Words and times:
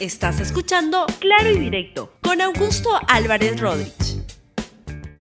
Estás 0.00 0.38
escuchando 0.38 1.06
Claro 1.18 1.50
y 1.50 1.58
Directo 1.58 2.12
con 2.22 2.40
Augusto 2.40 2.88
Álvarez 3.08 3.60
Rodríguez. 3.60 4.22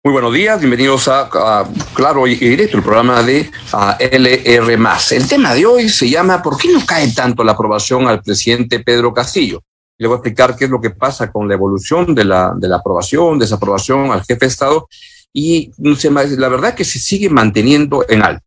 Muy 0.01 0.13
buenos 0.13 0.33
días, 0.33 0.59
bienvenidos 0.62 1.09
a, 1.09 1.67
Claro 1.94 2.25
y 2.25 2.36
Directo, 2.36 2.78
el 2.78 2.84
programa 2.84 3.21
de 3.21 3.52
LR. 3.99 4.78
El 5.12 5.28
tema 5.28 5.54
de 5.54 5.65
hoy 5.65 5.89
se 5.89 6.10
llama 6.10 6.42
¿Por 6.42 6.57
qué 6.57 6.71
no 6.71 6.86
cae 6.86 7.12
tanto 7.12 7.44
la 7.44 7.52
aprobación 7.52 8.07
al 8.07 8.21
presidente 8.21 8.79
Pedro 8.79 9.13
Castillo? 9.13 9.62
Le 9.97 10.07
voy 10.07 10.15
a 10.15 10.18
explicar 10.20 10.55
qué 10.55 10.65
es 10.65 10.71
lo 10.71 10.79
que 10.79 10.91
pasa 10.91 11.29
con 11.29 11.49
la 11.49 11.55
evolución 11.55 12.15
de 12.15 12.23
la, 12.23 12.53
de 12.55 12.69
la 12.69 12.77
aprobación, 12.77 13.39
desaprobación 13.39 14.09
al 14.09 14.23
jefe 14.23 14.45
de 14.45 14.47
Estado 14.47 14.88
y 15.33 15.69
la 15.79 16.47
verdad 16.47 16.75
que 16.75 16.85
se 16.85 16.97
sigue 16.97 17.29
manteniendo 17.29 18.05
en 18.07 18.23
alto. 18.23 18.45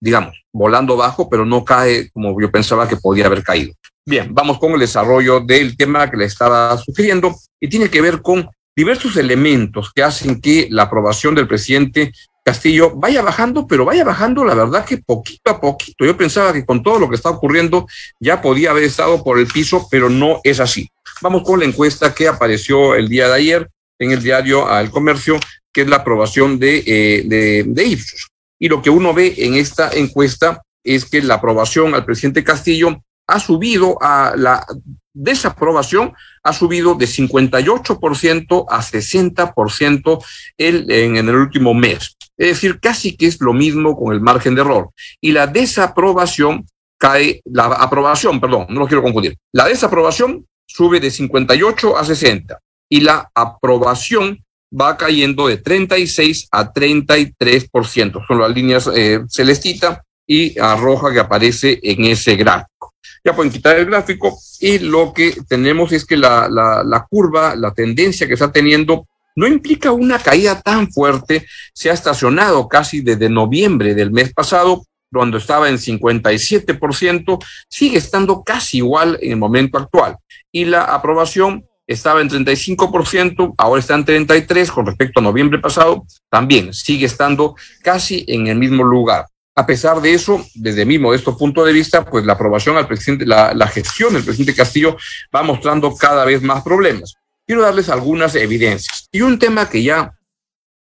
Digamos, 0.00 0.42
volando 0.52 0.96
bajo, 0.96 1.28
pero 1.28 1.44
no 1.44 1.64
cae 1.64 2.10
como 2.10 2.40
yo 2.40 2.50
pensaba 2.50 2.88
que 2.88 2.96
podía 2.96 3.26
haber 3.26 3.42
caído. 3.42 3.72
Bien, 4.06 4.34
vamos 4.34 4.58
con 4.58 4.72
el 4.72 4.80
desarrollo 4.80 5.40
del 5.40 5.76
tema 5.76 6.10
que 6.10 6.16
le 6.16 6.24
estaba 6.24 6.76
sugiriendo 6.78 7.36
y 7.60 7.68
tiene 7.68 7.90
que 7.90 8.00
ver 8.00 8.22
con 8.22 8.48
diversos 8.74 9.16
elementos 9.16 9.92
que 9.94 10.02
hacen 10.02 10.40
que 10.40 10.68
la 10.70 10.84
aprobación 10.84 11.34
del 11.34 11.46
presidente 11.46 12.12
Castillo 12.42 12.92
vaya 12.96 13.22
bajando, 13.22 13.66
pero 13.66 13.84
vaya 13.84 14.04
bajando, 14.04 14.44
la 14.44 14.54
verdad 14.54 14.84
que 14.84 14.98
poquito 14.98 15.50
a 15.50 15.60
poquito. 15.60 16.04
Yo 16.04 16.16
pensaba 16.16 16.52
que 16.52 16.64
con 16.64 16.82
todo 16.82 16.98
lo 16.98 17.08
que 17.08 17.16
está 17.16 17.30
ocurriendo 17.30 17.86
ya 18.18 18.40
podía 18.40 18.70
haber 18.70 18.84
estado 18.84 19.22
por 19.22 19.38
el 19.38 19.46
piso, 19.46 19.86
pero 19.90 20.08
no 20.08 20.40
es 20.42 20.60
así. 20.60 20.88
Vamos 21.20 21.42
con 21.44 21.60
la 21.60 21.66
encuesta 21.66 22.14
que 22.14 22.28
apareció 22.28 22.94
el 22.94 23.08
día 23.08 23.28
de 23.28 23.34
ayer 23.34 23.70
en 23.98 24.12
el 24.12 24.22
diario 24.22 24.66
Al 24.66 24.90
Comercio, 24.90 25.38
que 25.72 25.82
es 25.82 25.88
la 25.88 25.96
aprobación 25.96 26.58
de, 26.58 26.82
eh, 26.86 27.22
de, 27.26 27.64
de 27.66 27.84
Ipsos. 27.84 28.28
Y 28.60 28.68
lo 28.68 28.82
que 28.82 28.90
uno 28.90 29.12
ve 29.12 29.34
en 29.38 29.54
esta 29.54 29.90
encuesta 29.90 30.62
es 30.84 31.04
que 31.04 31.22
la 31.22 31.34
aprobación 31.34 31.94
al 31.94 32.04
presidente 32.04 32.44
Castillo 32.44 33.02
ha 33.26 33.40
subido 33.40 33.98
a 34.00 34.34
la 34.36 34.64
desaprobación, 35.12 36.12
ha 36.42 36.52
subido 36.52 36.94
de 36.94 37.06
58% 37.06 38.66
a 38.68 38.80
60% 38.80 40.24
el, 40.58 40.90
en, 40.90 41.16
en 41.16 41.28
el 41.28 41.34
último 41.36 41.74
mes. 41.74 42.16
Es 42.36 42.48
decir, 42.48 42.80
casi 42.80 43.16
que 43.16 43.26
es 43.26 43.40
lo 43.40 43.52
mismo 43.52 43.96
con 43.96 44.12
el 44.12 44.20
margen 44.20 44.54
de 44.54 44.62
error. 44.62 44.90
Y 45.20 45.32
la 45.32 45.46
desaprobación 45.46 46.66
cae, 46.98 47.40
la 47.44 47.64
aprobación, 47.66 48.40
perdón, 48.40 48.66
no 48.68 48.80
lo 48.80 48.86
quiero 48.86 49.02
confundir. 49.02 49.36
La 49.52 49.66
desaprobación 49.66 50.46
sube 50.66 51.00
de 51.00 51.10
58 51.10 51.96
a 51.96 52.04
60 52.04 52.58
y 52.88 53.00
la 53.00 53.30
aprobación 53.34 54.44
va 54.78 54.96
cayendo 54.96 55.48
de 55.48 55.58
36 55.58 56.48
a 56.50 56.72
33%. 56.72 58.26
Son 58.26 58.40
las 58.40 58.50
líneas 58.50 58.88
eh, 58.94 59.20
celestita 59.28 60.04
y 60.26 60.58
a 60.58 60.76
roja 60.76 61.12
que 61.12 61.20
aparece 61.20 61.78
en 61.82 62.04
ese 62.04 62.36
gráfico. 62.36 62.94
Ya 63.24 63.34
pueden 63.34 63.52
quitar 63.52 63.76
el 63.76 63.86
gráfico 63.86 64.38
y 64.60 64.78
lo 64.78 65.12
que 65.12 65.34
tenemos 65.48 65.92
es 65.92 66.04
que 66.04 66.16
la, 66.16 66.48
la, 66.48 66.82
la 66.84 67.06
curva, 67.08 67.54
la 67.56 67.72
tendencia 67.72 68.26
que 68.26 68.34
está 68.34 68.50
teniendo, 68.50 69.06
no 69.36 69.46
implica 69.46 69.92
una 69.92 70.18
caída 70.18 70.60
tan 70.60 70.90
fuerte. 70.90 71.46
Se 71.74 71.90
ha 71.90 71.94
estacionado 71.94 72.68
casi 72.68 73.00
desde 73.00 73.28
noviembre 73.28 73.94
del 73.94 74.10
mes 74.10 74.32
pasado, 74.32 74.84
cuando 75.12 75.38
estaba 75.38 75.68
en 75.68 75.76
57%, 75.76 77.44
sigue 77.68 77.98
estando 77.98 78.42
casi 78.44 78.78
igual 78.78 79.18
en 79.20 79.32
el 79.32 79.36
momento 79.36 79.78
actual. 79.78 80.16
Y 80.52 80.64
la 80.64 80.84
aprobación 80.84 81.64
estaba 81.92 82.20
en 82.20 82.30
35%, 82.30 83.54
ahora 83.58 83.80
está 83.80 83.94
en 83.94 84.06
33% 84.06 84.70
con 84.70 84.86
respecto 84.86 85.18
a 85.18 85.22
noviembre 85.22 85.58
pasado, 85.58 86.06
también 86.30 86.72
sigue 86.72 87.06
estando 87.06 87.56
casi 87.82 88.24
en 88.28 88.46
el 88.46 88.58
mismo 88.58 88.84
lugar. 88.84 89.26
A 89.56 89.66
pesar 89.66 90.00
de 90.00 90.14
eso, 90.14 90.46
desde 90.54 90.84
mi 90.84 91.00
modesto 91.00 91.36
punto 91.36 91.64
de 91.64 91.72
vista, 91.72 92.04
pues 92.04 92.24
la 92.24 92.34
aprobación 92.34 92.76
al 92.76 92.86
presidente, 92.86 93.26
la, 93.26 93.66
gestión 93.66 94.14
del 94.14 94.22
presidente 94.22 94.54
Castillo 94.54 94.96
va 95.34 95.42
mostrando 95.42 95.92
cada 95.96 96.24
vez 96.24 96.40
más 96.42 96.62
problemas. 96.62 97.14
Quiero 97.44 97.62
darles 97.62 97.88
algunas 97.88 98.36
evidencias. 98.36 99.08
Y 99.10 99.22
un 99.22 99.40
tema 99.40 99.68
que 99.68 99.82
ya 99.82 100.12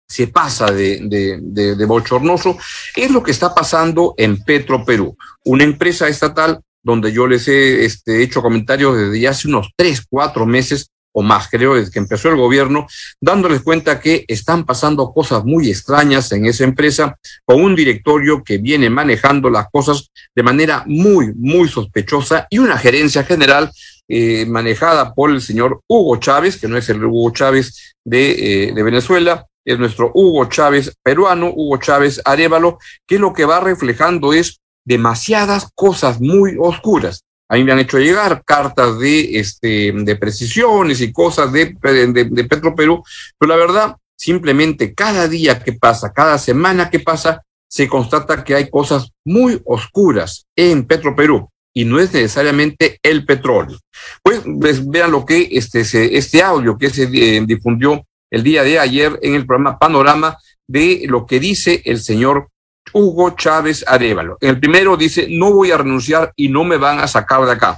se 0.07 0.27
pasa 0.27 0.71
de, 0.71 1.01
de, 1.03 1.37
de, 1.39 1.75
de, 1.75 1.85
bochornoso 1.85 2.57
es 2.95 3.11
lo 3.11 3.21
que 3.21 3.31
está 3.31 3.53
pasando 3.53 4.15
en 4.17 4.43
Petro 4.43 4.83
Perú, 4.83 5.15
una 5.43 5.63
empresa 5.63 6.07
estatal 6.07 6.61
donde 6.81 7.11
yo 7.11 7.25
les 7.25 7.47
he 7.47 7.83
este, 7.83 8.21
hecho 8.21 8.43
comentarios 8.43 8.95
desde 8.95 9.19
ya 9.19 9.31
hace 9.31 9.47
unos 9.47 9.71
tres, 9.75 10.03
cuatro 10.07 10.45
meses 10.45 10.91
o 11.17 11.23
más, 11.23 11.47
creo, 11.49 11.75
desde 11.75 11.91
que 11.91 11.99
empezó 11.99 12.27
el 12.29 12.35
gobierno, 12.35 12.87
dándoles 13.21 13.61
cuenta 13.61 14.01
que 14.01 14.25
están 14.27 14.65
pasando 14.65 15.13
cosas 15.13 15.45
muy 15.45 15.69
extrañas 15.69 16.29
en 16.33 16.45
esa 16.45 16.65
empresa, 16.65 17.17
con 17.45 17.63
un 17.63 17.73
directorio 17.73 18.43
que 18.43 18.57
viene 18.57 18.89
manejando 18.89 19.49
las 19.49 19.67
cosas 19.71 20.11
de 20.35 20.43
manera 20.43 20.83
muy, 20.85 21.33
muy 21.33 21.69
sospechosa 21.69 22.47
y 22.49 22.57
una 22.57 22.77
gerencia 22.77 23.23
general 23.23 23.71
eh, 24.09 24.45
manejada 24.45 25.13
por 25.13 25.31
el 25.31 25.41
señor 25.41 25.81
Hugo 25.87 26.17
Chávez, 26.17 26.59
que 26.59 26.67
no 26.67 26.77
es 26.77 26.89
el 26.89 27.03
Hugo 27.03 27.31
Chávez 27.31 27.95
de, 28.03 28.31
eh, 28.67 28.73
de 28.73 28.83
Venezuela, 28.83 29.45
es 29.63 29.79
nuestro 29.79 30.11
Hugo 30.13 30.45
Chávez 30.45 30.93
peruano, 31.01 31.51
Hugo 31.55 31.77
Chávez 31.77 32.21
Arevalo, 32.25 32.77
que 33.07 33.19
lo 33.19 33.31
que 33.33 33.45
va 33.45 33.61
reflejando 33.61 34.33
es 34.33 34.59
demasiadas 34.85 35.69
cosas 35.75 36.19
muy 36.19 36.57
oscuras. 36.59 37.24
A 37.47 37.55
mí 37.55 37.63
me 37.63 37.71
han 37.71 37.79
hecho 37.79 37.99
llegar 37.99 38.43
cartas 38.43 38.99
de, 38.99 39.39
este, 39.39 39.91
de 39.91 40.15
precisiones 40.15 41.01
y 41.01 41.11
cosas 41.11 41.51
de, 41.51 41.75
de, 41.81 42.25
de 42.25 42.43
Petro 42.45 42.73
Perú, 42.75 43.03
pero 43.37 43.49
la 43.49 43.57
verdad, 43.57 43.95
simplemente 44.15 44.93
cada 44.93 45.27
día 45.27 45.61
que 45.63 45.73
pasa, 45.73 46.11
cada 46.11 46.37
semana 46.37 46.89
que 46.89 46.99
pasa, 46.99 47.43
se 47.67 47.87
constata 47.87 48.43
que 48.43 48.55
hay 48.55 48.69
cosas 48.69 49.11
muy 49.25 49.61
oscuras 49.65 50.45
en 50.55 50.85
Petro 50.85 51.15
Perú 51.15 51.49
y 51.73 51.83
no 51.83 51.99
es 51.99 52.13
necesariamente 52.13 52.99
el 53.03 53.25
petróleo. 53.25 53.77
Pues, 54.23 54.41
vean 54.89 55.11
lo 55.11 55.25
que 55.25 55.49
este, 55.51 55.81
este 56.17 56.41
audio 56.41 56.77
que 56.77 56.89
se 56.89 57.03
eh, 57.03 57.43
difundió 57.45 58.05
el 58.31 58.43
día 58.43 58.63
de 58.63 58.79
ayer 58.79 59.19
en 59.21 59.35
el 59.35 59.45
programa 59.45 59.77
Panorama 59.77 60.37
de 60.67 61.03
lo 61.07 61.25
que 61.25 61.39
dice 61.39 61.81
el 61.85 61.99
señor 61.99 62.49
Hugo 62.97 63.31
Chávez 63.31 63.83
Arevalo. 63.85 64.37
En 64.39 64.51
el 64.51 64.59
primero 64.59 64.95
dice, 64.95 65.27
no 65.29 65.51
voy 65.51 65.69
a 65.69 65.77
renunciar 65.77 66.31
y 66.37 66.47
no 66.47 66.63
me 66.63 66.77
van 66.77 66.99
a 66.99 67.07
sacar 67.07 67.45
de 67.45 67.51
acá. 67.51 67.77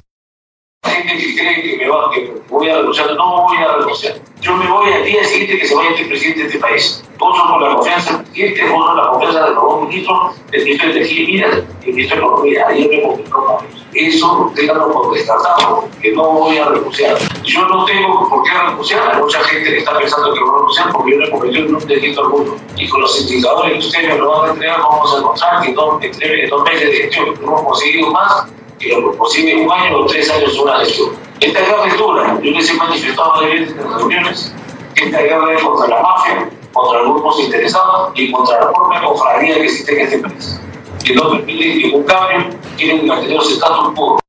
Gente 0.83 1.17
que 1.17 1.35
cree 1.35 1.63
que 1.63 1.77
me 1.77 1.89
va, 1.89 2.11
que 2.13 2.33
voy 2.47 2.69
a 2.69 2.77
renunciar, 2.77 3.15
no 3.15 3.47
voy 3.47 3.57
a 3.57 3.77
renunciar. 3.77 4.19
Yo 4.47 4.55
me 4.55 4.65
voy 4.65 4.93
al 4.93 5.03
día 5.03 5.21
siguiente 5.25 5.59
que 5.59 5.67
se 5.67 5.75
vaya 5.75 5.89
este 5.89 6.05
presidente 6.05 6.39
de 6.39 6.47
este 6.47 6.59
país. 6.59 7.03
Vos 7.17 7.37
con 7.37 7.61
la 7.61 7.75
confianza 7.75 8.13
del 8.13 8.23
presidente, 8.23 8.69
vos 8.69 8.85
con 8.85 8.95
la 8.95 9.09
confianza 9.09 9.43
del 9.43 9.55
nuevo 9.55 9.81
ministro, 9.81 10.33
del 10.49 10.63
ministro 10.63 10.87
de 10.87 10.93
Energía 10.93 11.21
y 11.21 11.41
el 11.41 11.93
ministro 11.93 12.15
de 12.15 12.23
Economía. 12.23 12.65
Ayer 12.69 12.89
me 12.89 13.01
comunicó 13.01 13.63
Eso 13.93 14.51
déjalo 14.55 14.93
por 14.93 15.13
descartado, 15.13 15.89
que 16.01 16.13
no 16.13 16.31
voy 16.31 16.57
a 16.59 16.63
renunciar. 16.69 17.17
Yo 17.43 17.67
no 17.67 17.83
tengo 17.83 18.29
por 18.29 18.43
qué 18.43 18.51
renunciar. 18.51 19.15
Hay 19.15 19.21
mucha 19.21 19.43
gente 19.43 19.69
que 19.69 19.77
está 19.79 19.97
pensando 19.97 20.33
que 20.33 20.39
voy 20.39 20.49
a 20.49 20.53
renunciar 20.53 20.93
porque 20.93 21.11
yo 21.11 21.17
no 21.17 21.25
he 21.25 21.29
cometido 21.29 21.65
ningún 21.65 21.85
delito 21.85 22.21
alguno. 22.21 22.55
Y 22.77 22.87
con 22.87 23.01
los 23.01 23.19
indicadores 23.19 23.73
que 23.73 23.79
ustedes 23.79 24.13
me 24.13 24.17
lo 24.17 24.29
van 24.31 24.49
a 24.49 24.53
entregar, 24.53 24.79
vamos 24.79 25.13
a 25.13 25.17
encontrar 25.17 25.61
que 25.61 25.73
dos, 25.73 26.01
en 26.01 26.49
dos 26.49 26.63
meses 26.63 26.89
de 26.89 26.95
gestión 26.95 27.33
hemos 27.43 27.63
conseguido 27.63 28.11
más 28.11 28.45
que 28.79 28.89
lo 28.97 29.11
posible 29.13 29.57
un 29.57 29.71
año 29.71 29.97
o 29.97 30.05
tres 30.05 30.31
años 30.31 30.57
una 30.57 30.79
gestión. 30.79 31.26
Esta 31.39 31.61
gran 31.61 31.87
lectura, 31.87 32.39
yo 32.41 32.51
les 32.51 32.69
he 32.69 32.73
manifestado 32.73 33.47
en 33.47 33.77
las 33.77 33.97
reuniones, 33.97 34.53
esta 34.95 35.21
guerra 35.21 35.53
es 35.53 35.61
contra 35.61 35.87
la 35.87 36.01
mafia, 36.01 36.49
contra 36.73 37.03
los 37.03 37.13
grupos 37.13 37.39
interesados 37.41 38.11
y 38.15 38.31
contra 38.31 38.59
la 38.59 38.71
propia 38.73 39.01
cofradía 39.03 39.55
que 39.55 39.65
existe 39.65 39.93
en 39.93 40.07
este 40.07 40.19
país, 40.19 40.59
que 41.05 41.13
no 41.13 41.29
permite 41.29 41.75
ningún 41.75 42.03
cambio, 42.03 42.57
quieren 42.75 43.05
mantener 43.05 43.39
su 43.41 43.53
estatus 43.53 43.93
quo. 43.93 44.19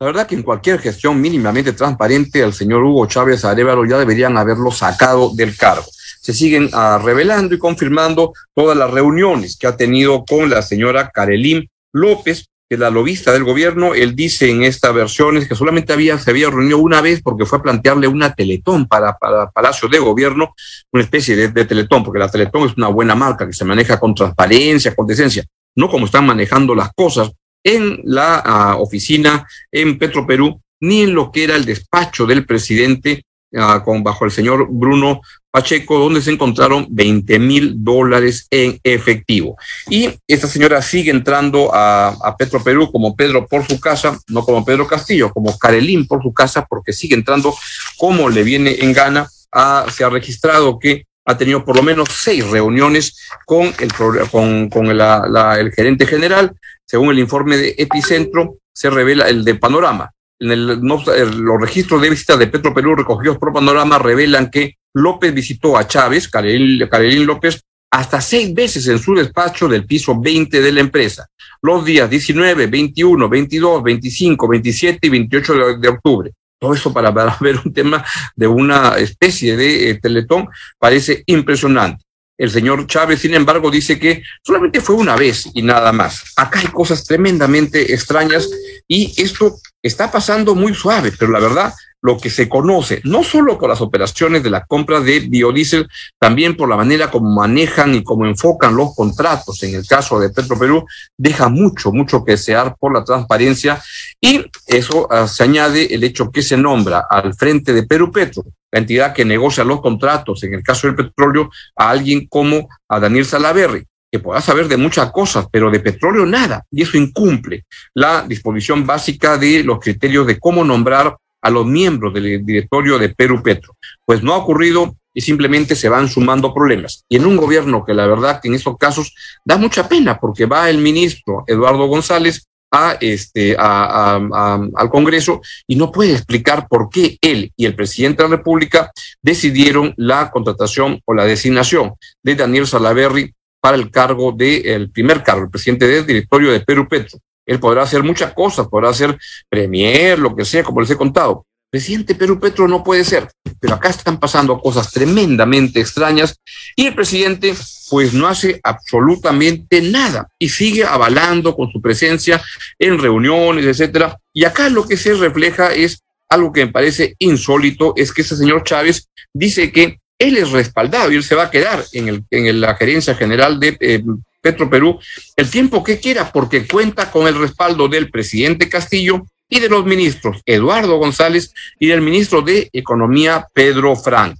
La 0.00 0.06
verdad 0.06 0.26
que 0.26 0.34
en 0.34 0.42
cualquier 0.42 0.80
gestión 0.80 1.20
mínimamente 1.20 1.72
transparente 1.72 2.42
al 2.42 2.52
señor 2.52 2.82
Hugo 2.82 3.06
Chávez 3.06 3.44
Arevalo 3.44 3.84
ya 3.84 3.98
deberían 3.98 4.36
haberlo 4.36 4.72
sacado 4.72 5.30
del 5.34 5.56
cargo. 5.56 5.86
Se 6.20 6.32
siguen 6.32 6.70
uh, 6.74 6.98
revelando 6.98 7.54
y 7.54 7.58
confirmando 7.58 8.32
todas 8.52 8.76
las 8.76 8.90
reuniones 8.90 9.56
que 9.56 9.68
ha 9.68 9.76
tenido 9.76 10.24
con 10.24 10.50
la 10.50 10.62
señora 10.62 11.10
Karelín 11.10 11.68
López, 11.92 12.47
que 12.68 12.74
es 12.74 12.80
la 12.80 12.90
lobista 12.90 13.32
del 13.32 13.44
gobierno, 13.44 13.94
él 13.94 14.14
dice 14.14 14.50
en 14.50 14.62
esta 14.62 14.92
versión 14.92 15.42
que 15.46 15.54
solamente 15.54 15.94
había, 15.94 16.18
se 16.18 16.30
había 16.30 16.50
reunido 16.50 16.78
una 16.78 17.00
vez 17.00 17.22
porque 17.22 17.46
fue 17.46 17.58
a 17.58 17.62
plantearle 17.62 18.06
una 18.08 18.34
teletón 18.34 18.86
para, 18.86 19.16
para 19.16 19.50
Palacio 19.50 19.88
de 19.88 19.98
Gobierno, 19.98 20.54
una 20.92 21.02
especie 21.02 21.34
de, 21.34 21.64
teletón, 21.64 22.04
porque 22.04 22.18
la 22.18 22.30
teletón 22.30 22.68
es 22.68 22.76
una 22.76 22.88
buena 22.88 23.14
marca 23.14 23.46
que 23.46 23.54
se 23.54 23.64
maneja 23.64 23.98
con 23.98 24.14
transparencia, 24.14 24.94
con 24.94 25.06
decencia, 25.06 25.44
no 25.76 25.88
como 25.88 26.04
están 26.04 26.26
manejando 26.26 26.74
las 26.74 26.92
cosas 26.92 27.30
en 27.64 28.00
la 28.04 28.76
uh, 28.76 28.82
oficina 28.82 29.48
en 29.72 29.98
Petro 29.98 30.26
Perú, 30.26 30.60
ni 30.80 31.02
en 31.02 31.14
lo 31.14 31.32
que 31.32 31.44
era 31.44 31.56
el 31.56 31.64
despacho 31.64 32.26
del 32.26 32.44
presidente 32.44 33.24
uh, 33.52 33.82
con, 33.84 34.02
bajo 34.02 34.24
el 34.24 34.30
señor 34.30 34.66
Bruno 34.70 35.20
Pacheco, 35.50 35.98
donde 35.98 36.20
se 36.20 36.30
encontraron 36.30 36.86
20 36.90 37.38
mil 37.38 37.84
dólares 37.84 38.46
en 38.50 38.78
efectivo. 38.84 39.56
Y 39.88 40.10
esta 40.26 40.46
señora 40.46 40.82
sigue 40.82 41.10
entrando 41.10 41.74
a, 41.74 42.08
a, 42.08 42.36
Petro 42.36 42.62
Perú 42.62 42.90
como 42.92 43.16
Pedro 43.16 43.46
por 43.46 43.66
su 43.66 43.80
casa, 43.80 44.18
no 44.28 44.42
como 44.42 44.64
Pedro 44.64 44.86
Castillo, 44.86 45.32
como 45.32 45.58
Carelín 45.58 46.06
por 46.06 46.22
su 46.22 46.32
casa, 46.32 46.66
porque 46.68 46.92
sigue 46.92 47.14
entrando 47.14 47.54
como 47.96 48.28
le 48.28 48.42
viene 48.42 48.76
en 48.80 48.92
gana. 48.92 49.28
Ah, 49.52 49.86
se 49.90 50.04
ha 50.04 50.10
registrado 50.10 50.78
que 50.78 51.06
ha 51.24 51.36
tenido 51.36 51.64
por 51.64 51.76
lo 51.76 51.82
menos 51.82 52.08
seis 52.10 52.46
reuniones 52.46 53.28
con 53.46 53.72
el, 53.78 53.92
con, 54.30 54.68
con 54.68 54.96
la, 54.96 55.26
la, 55.28 55.58
el 55.58 55.72
gerente 55.72 56.06
general. 56.06 56.54
Según 56.84 57.10
el 57.10 57.18
informe 57.18 57.56
de 57.56 57.74
Epicentro, 57.78 58.56
se 58.72 58.90
revela 58.90 59.28
el 59.28 59.44
de 59.44 59.54
Panorama 59.54 60.12
en 60.40 60.50
el, 60.50 60.80
los 60.80 61.60
registros 61.60 62.00
de 62.00 62.10
visita 62.10 62.36
de 62.36 62.46
Petro 62.46 62.74
Perú 62.74 62.94
recogidos 62.94 63.38
por 63.38 63.52
Panorama 63.52 63.98
revelan 63.98 64.50
que 64.50 64.76
López 64.94 65.34
visitó 65.34 65.76
a 65.76 65.86
Chávez, 65.86 66.28
Carolín 66.28 67.26
López, 67.26 67.62
hasta 67.90 68.20
seis 68.20 68.54
veces 68.54 68.86
en 68.88 68.98
su 68.98 69.14
despacho 69.14 69.68
del 69.68 69.86
piso 69.86 70.18
20 70.20 70.60
de 70.60 70.72
la 70.72 70.80
empresa, 70.80 71.26
los 71.62 71.84
días 71.84 72.08
19, 72.08 72.66
21, 72.66 73.28
22, 73.28 73.82
25, 73.82 74.48
27 74.48 75.06
y 75.06 75.10
28 75.10 75.54
de, 75.78 75.88
octubre. 75.88 76.32
Todo 76.58 76.74
eso 76.74 76.92
para, 76.92 77.10
ver 77.40 77.60
un 77.64 77.72
tema 77.72 78.04
de 78.36 78.46
una 78.46 78.98
especie 78.98 79.56
de 79.56 79.90
eh, 79.90 79.94
teletón 80.00 80.48
parece 80.78 81.22
impresionante. 81.26 82.04
El 82.38 82.50
señor 82.50 82.86
Chávez, 82.86 83.20
sin 83.20 83.34
embargo, 83.34 83.70
dice 83.70 83.98
que 83.98 84.22
solamente 84.42 84.80
fue 84.80 84.94
una 84.94 85.16
vez 85.16 85.48
y 85.54 85.62
nada 85.62 85.92
más. 85.92 86.22
Acá 86.36 86.60
hay 86.60 86.68
cosas 86.68 87.04
tremendamente 87.04 87.92
extrañas 87.92 88.48
y 88.86 89.12
esto 89.20 89.58
está 89.82 90.10
pasando 90.10 90.54
muy 90.54 90.72
suave, 90.72 91.12
pero 91.18 91.32
la 91.32 91.40
verdad 91.40 91.74
lo 92.02 92.16
que 92.18 92.30
se 92.30 92.48
conoce, 92.48 93.00
no 93.04 93.24
solo 93.24 93.58
por 93.58 93.68
las 93.68 93.80
operaciones 93.80 94.42
de 94.42 94.50
la 94.50 94.64
compra 94.64 95.00
de 95.00 95.20
biodiesel, 95.20 95.88
también 96.18 96.56
por 96.56 96.68
la 96.68 96.76
manera 96.76 97.10
como 97.10 97.30
manejan 97.30 97.94
y 97.94 98.04
cómo 98.04 98.26
enfocan 98.26 98.76
los 98.76 98.94
contratos. 98.94 99.62
En 99.62 99.74
el 99.74 99.86
caso 99.86 100.20
de 100.20 100.30
Petro 100.30 100.58
Perú, 100.58 100.84
deja 101.16 101.48
mucho, 101.48 101.92
mucho 101.92 102.24
que 102.24 102.32
desear 102.32 102.76
por 102.78 102.92
la 102.92 103.04
transparencia 103.04 103.82
y 104.20 104.44
eso 104.66 105.08
ah, 105.10 105.26
se 105.26 105.42
añade 105.44 105.92
el 105.94 106.04
hecho 106.04 106.30
que 106.30 106.42
se 106.42 106.56
nombra 106.56 107.04
al 107.08 107.34
frente 107.34 107.72
de 107.72 107.82
Perú 107.82 108.12
Petro, 108.12 108.44
la 108.70 108.78
entidad 108.78 109.12
que 109.12 109.24
negocia 109.24 109.64
los 109.64 109.80
contratos, 109.80 110.42
en 110.44 110.54
el 110.54 110.62
caso 110.62 110.86
del 110.86 110.96
petróleo, 110.96 111.50
a 111.76 111.90
alguien 111.90 112.26
como 112.28 112.68
a 112.88 113.00
Daniel 113.00 113.26
Salaverri 113.26 113.84
que 114.10 114.20
pueda 114.20 114.40
saber 114.40 114.68
de 114.68 114.76
muchas 114.76 115.10
cosas, 115.10 115.46
pero 115.52 115.70
de 115.70 115.80
petróleo 115.80 116.24
nada, 116.24 116.64
y 116.70 116.82
eso 116.82 116.96
incumple 116.96 117.66
la 117.94 118.22
disposición 118.22 118.86
básica 118.86 119.36
de 119.36 119.62
los 119.62 119.80
criterios 119.80 120.26
de 120.26 120.38
cómo 120.38 120.64
nombrar 120.64 121.14
a 121.42 121.50
los 121.50 121.66
miembros 121.66 122.14
del 122.14 122.44
directorio 122.44 122.98
de 122.98 123.10
Perú 123.10 123.42
Petro. 123.42 123.74
Pues 124.04 124.22
no 124.22 124.34
ha 124.34 124.38
ocurrido 124.38 124.96
y 125.14 125.20
simplemente 125.20 125.74
se 125.74 125.88
van 125.88 126.08
sumando 126.08 126.54
problemas. 126.54 127.04
Y 127.08 127.16
en 127.16 127.26
un 127.26 127.36
gobierno 127.36 127.84
que 127.84 127.94
la 127.94 128.06
verdad 128.06 128.40
que 128.40 128.48
en 128.48 128.54
estos 128.54 128.76
casos 128.76 129.14
da 129.44 129.56
mucha 129.56 129.88
pena 129.88 130.18
porque 130.18 130.46
va 130.46 130.70
el 130.70 130.78
ministro 130.78 131.44
Eduardo 131.46 131.86
González 131.86 132.46
a 132.70 132.98
este 133.00 133.56
al 133.58 134.90
Congreso 134.90 135.40
y 135.66 135.76
no 135.76 135.90
puede 135.90 136.12
explicar 136.12 136.68
por 136.68 136.90
qué 136.90 137.16
él 137.20 137.52
y 137.56 137.64
el 137.64 137.74
presidente 137.74 138.22
de 138.22 138.28
la 138.28 138.36
República 138.36 138.92
decidieron 139.22 139.94
la 139.96 140.30
contratación 140.30 141.00
o 141.04 141.14
la 141.14 141.24
designación 141.24 141.94
de 142.22 142.34
Daniel 142.34 142.66
Salaverry 142.66 143.34
para 143.60 143.76
el 143.76 143.90
cargo 143.90 144.32
de 144.32 144.74
el 144.74 144.90
primer 144.90 145.22
cargo, 145.22 145.44
el 145.44 145.50
presidente 145.50 145.86
del 145.88 146.06
directorio 146.06 146.52
de 146.52 146.60
Perú 146.60 146.86
Petro. 146.88 147.18
Él 147.48 147.58
podrá 147.58 147.82
hacer 147.82 148.02
muchas 148.04 148.34
cosas, 148.34 148.68
podrá 148.68 148.92
ser 148.92 149.18
premier, 149.48 150.18
lo 150.18 150.36
que 150.36 150.44
sea, 150.44 150.62
como 150.62 150.82
les 150.82 150.90
he 150.90 150.96
contado. 150.96 151.46
Presidente 151.70 152.14
Perú 152.14 152.38
Petro 152.38 152.68
no 152.68 152.84
puede 152.84 153.04
ser, 153.04 153.28
pero 153.58 153.74
acá 153.74 153.88
están 153.88 154.18
pasando 154.18 154.60
cosas 154.60 154.90
tremendamente 154.90 155.80
extrañas 155.80 156.40
y 156.76 156.86
el 156.86 156.94
presidente 156.94 157.54
pues 157.90 158.12
no 158.14 158.26
hace 158.26 158.60
absolutamente 158.62 159.80
nada 159.82 160.28
y 160.38 160.50
sigue 160.50 160.84
avalando 160.84 161.56
con 161.56 161.70
su 161.70 161.80
presencia 161.80 162.42
en 162.78 162.98
reuniones, 162.98 163.66
etcétera. 163.66 164.18
Y 164.32 164.44
acá 164.44 164.68
lo 164.68 164.86
que 164.86 164.96
se 164.96 165.14
refleja 165.14 165.74
es 165.74 166.02
algo 166.28 166.52
que 166.52 166.66
me 166.66 166.72
parece 166.72 167.14
insólito, 167.18 167.94
es 167.96 168.12
que 168.12 168.22
ese 168.22 168.36
señor 168.36 168.64
Chávez 168.64 169.08
dice 169.32 169.72
que 169.72 169.98
él 170.18 170.36
es 170.36 170.50
respaldado 170.50 171.12
y 171.12 171.16
él 171.16 171.24
se 171.24 171.34
va 171.34 171.44
a 171.44 171.50
quedar 171.50 171.84
en, 171.92 172.08
el, 172.08 172.24
en 172.30 172.60
la 172.60 172.74
gerencia 172.74 173.14
general 173.14 173.60
de 173.60 173.76
eh, 173.80 174.02
Petro 174.40 174.68
Perú 174.70 174.98
el 175.36 175.50
tiempo 175.50 175.82
que 175.82 175.98
quiera, 175.98 176.32
porque 176.32 176.66
cuenta 176.66 177.10
con 177.10 177.26
el 177.26 177.38
respaldo 177.38 177.88
del 177.88 178.10
presidente 178.10 178.68
Castillo 178.68 179.26
y 179.48 179.60
de 179.60 179.68
los 179.68 179.84
ministros 179.84 180.40
Eduardo 180.44 180.96
González 180.98 181.52
y 181.78 181.88
del 181.88 182.00
ministro 182.00 182.42
de 182.42 182.68
Economía 182.72 183.46
Pedro 183.52 183.96
Frank. 183.96 184.36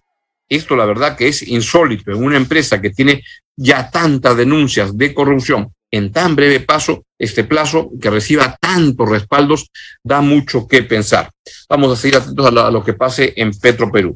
Esto 0.49 0.77
la 0.77 0.87
verdad 0.87 1.17
que 1.17 1.29
es 1.29 1.47
insólito 1.47 2.11
en 2.11 2.23
una 2.23 2.37
empresa 2.37 2.81
que 2.81 2.91
tiene 2.91 3.23
ya 3.57 3.91
tantas 3.91 4.37
denuncias 4.37 4.97
de 4.97 5.13
corrupción 5.13 5.73
en 5.91 6.13
tan 6.13 6.37
breve 6.37 6.61
paso, 6.61 7.05
este 7.19 7.45
plazo 7.45 7.91
que 8.01 8.11
reciba 8.11 8.57
tantos 8.61 9.09
respaldos, 9.09 9.71
da 10.03 10.21
mucho 10.21 10.69
que 10.69 10.83
pensar. 10.83 11.31
Vamos 11.69 11.93
a 11.93 12.01
seguir 12.01 12.17
atentos 12.17 12.47
a 12.47 12.71
lo 12.71 12.85
que 12.85 12.93
pase 12.93 13.33
en 13.37 13.53
Petro 13.53 13.91
Perú. 13.91 14.15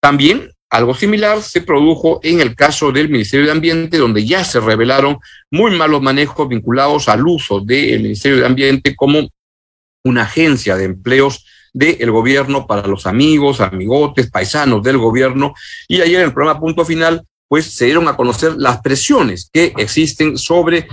También 0.00 0.50
algo 0.74 0.92
similar 0.92 1.40
se 1.40 1.60
produjo 1.60 2.18
en 2.24 2.40
el 2.40 2.56
caso 2.56 2.90
del 2.90 3.08
Ministerio 3.08 3.46
de 3.46 3.52
Ambiente, 3.52 3.96
donde 3.96 4.26
ya 4.26 4.42
se 4.42 4.58
revelaron 4.58 5.18
muy 5.48 5.70
malos 5.70 6.02
manejos 6.02 6.48
vinculados 6.48 7.08
al 7.08 7.24
uso 7.24 7.60
del 7.60 8.02
Ministerio 8.02 8.38
de 8.38 8.46
Ambiente 8.46 8.96
como 8.96 9.28
una 10.04 10.22
agencia 10.22 10.74
de 10.76 10.86
empleos 10.86 11.46
del 11.72 12.10
gobierno 12.10 12.66
para 12.66 12.88
los 12.88 13.06
amigos, 13.06 13.60
amigotes, 13.60 14.28
paisanos 14.32 14.82
del 14.82 14.98
gobierno. 14.98 15.54
Y 15.86 16.00
ayer 16.00 16.20
en 16.20 16.26
el 16.26 16.34
programa 16.34 16.58
Punto 16.58 16.84
Final, 16.84 17.24
pues 17.46 17.66
se 17.66 17.84
dieron 17.84 18.08
a 18.08 18.16
conocer 18.16 18.56
las 18.56 18.80
presiones 18.80 19.48
que 19.52 19.72
existen 19.76 20.36
sobre 20.36 20.88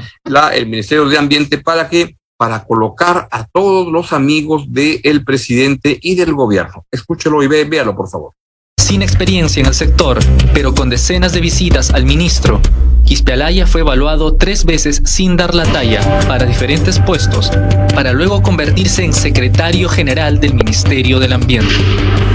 el 0.54 0.68
Ministerio 0.68 1.06
de 1.06 1.18
Ambiente 1.18 1.58
para 1.58 1.90
que 1.90 2.18
para 2.38 2.64
colocar 2.66 3.28
a 3.32 3.48
todos 3.48 3.92
los 3.92 4.14
amigos 4.14 4.66
del 4.68 5.24
presidente 5.26 5.98
y 6.00 6.14
del 6.14 6.34
gobierno. 6.34 6.86
Escúchelo 6.92 7.42
y 7.42 7.48
ve, 7.48 7.66
véalo, 7.66 7.96
por 7.96 8.08
favor 8.08 8.34
sin 8.82 9.02
experiencia 9.02 9.62
en 9.62 9.68
el 9.68 9.74
sector, 9.74 10.20
pero 10.54 10.74
con 10.74 10.90
decenas 10.90 11.34
de 11.34 11.42
visitas 11.42 11.92
al 11.92 12.06
ministro. 12.06 12.60
Quispealaya 13.06 13.68
fue 13.68 13.82
evaluado 13.82 14.36
tres 14.36 14.66
veces 14.66 15.02
sin 15.06 15.38
dar 15.38 15.54
la 15.54 15.64
talla 15.64 16.02
para 16.28 16.46
diferentes 16.46 17.00
puestos, 17.00 17.52
para 17.94 18.12
luego 18.12 18.42
convertirse 18.42 19.04
en 19.04 19.14
secretario 19.14 19.88
general 19.88 20.40
del 20.40 20.54
Ministerio 20.54 21.20
del 21.20 21.34
Ambiente. 21.34 21.76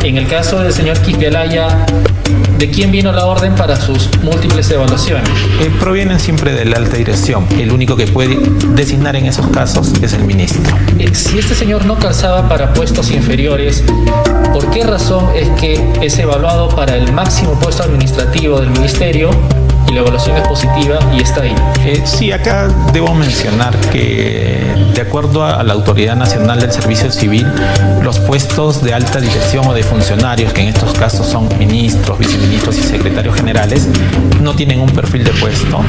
En 0.02 0.16
el 0.16 0.26
caso 0.28 0.60
del 0.60 0.72
señor 0.72 0.98
Quispealaya, 1.00 1.86
¿de 2.58 2.70
quién 2.70 2.92
vino 2.92 3.12
la 3.12 3.26
orden 3.26 3.54
para 3.54 3.76
sus 3.76 4.08
múltiples 4.22 4.70
evaluaciones? 4.70 5.28
Eh, 5.60 5.70
provienen 5.80 6.20
siempre 6.20 6.52
de 6.52 6.64
la 6.64 6.76
alta 6.76 6.96
dirección. 6.96 7.46
El 7.58 7.72
único 7.72 7.96
que 7.96 8.06
puede 8.06 8.38
designar 8.74 9.16
en 9.16 9.26
esos 9.26 9.46
casos 9.48 9.92
es 10.02 10.12
el 10.12 10.24
ministro. 10.24 10.62
Eh, 10.98 11.14
si 11.14 11.38
este 11.38 11.54
señor 11.54 11.84
no 11.86 11.98
calzaba 11.98 12.48
para 12.48 12.72
puestos 12.72 13.10
inferiores, 13.10 13.82
¿por 14.52 14.70
qué 14.70 14.84
razón 14.84 15.26
es 15.34 15.48
que 15.60 15.84
es 16.00 16.18
evaluado 16.18 16.68
para 16.68 16.96
el 16.96 17.12
máximo 17.12 17.58
puesto 17.58 17.82
administrativo 17.82 18.60
del 18.60 18.70
ministerio 18.70 19.30
y 19.88 19.92
la 19.92 20.00
evaluación 20.00 20.36
es 20.36 20.46
positiva 20.48 20.98
y 21.16 21.22
está 21.22 21.42
ahí. 21.42 21.54
Eh, 21.84 22.02
sí, 22.04 22.32
acá 22.32 22.68
debo 22.92 23.14
mencionar 23.14 23.76
que 23.90 24.74
de 24.94 25.00
acuerdo 25.02 25.44
a 25.44 25.62
la 25.62 25.74
Autoridad 25.74 26.16
Nacional 26.16 26.58
del 26.58 26.72
Servicio 26.72 27.10
Civil, 27.10 27.46
los 28.02 28.18
puestos 28.18 28.82
de 28.82 28.94
alta 28.94 29.20
dirección 29.20 29.66
o 29.66 29.74
de 29.74 29.82
funcionarios, 29.82 30.52
que 30.52 30.62
en 30.62 30.68
estos 30.68 30.92
casos 30.94 31.26
son 31.26 31.48
ministros, 31.58 32.18
viceministros 32.18 32.78
y 32.78 32.82
secretarios 32.82 33.34
generales, 33.34 33.88
no 34.40 34.54
tienen 34.54 34.80
un 34.80 34.90
perfil 34.90 35.24
de 35.24 35.32
puesto. 35.32 35.80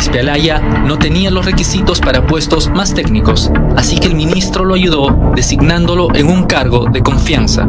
Quispealaya 0.00 0.60
no 0.60 0.98
tenía 0.98 1.30
los 1.30 1.44
requisitos 1.44 2.00
para 2.00 2.26
puestos 2.26 2.70
más 2.70 2.94
técnicos, 2.94 3.50
así 3.76 3.98
que 3.98 4.06
el 4.06 4.14
ministro 4.14 4.64
lo 4.64 4.74
ayudó 4.74 5.34
designándolo 5.36 6.08
en 6.14 6.28
un 6.28 6.46
cargo 6.46 6.86
de 6.90 7.02
confianza 7.02 7.68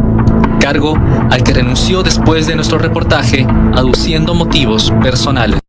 cargo 0.61 0.95
al 1.29 1.43
que 1.43 1.53
renunció 1.53 2.03
después 2.03 2.47
de 2.47 2.55
nuestro 2.55 2.77
reportaje, 2.77 3.45
aduciendo 3.75 4.33
motivos 4.33 4.93
personales. 5.01 5.59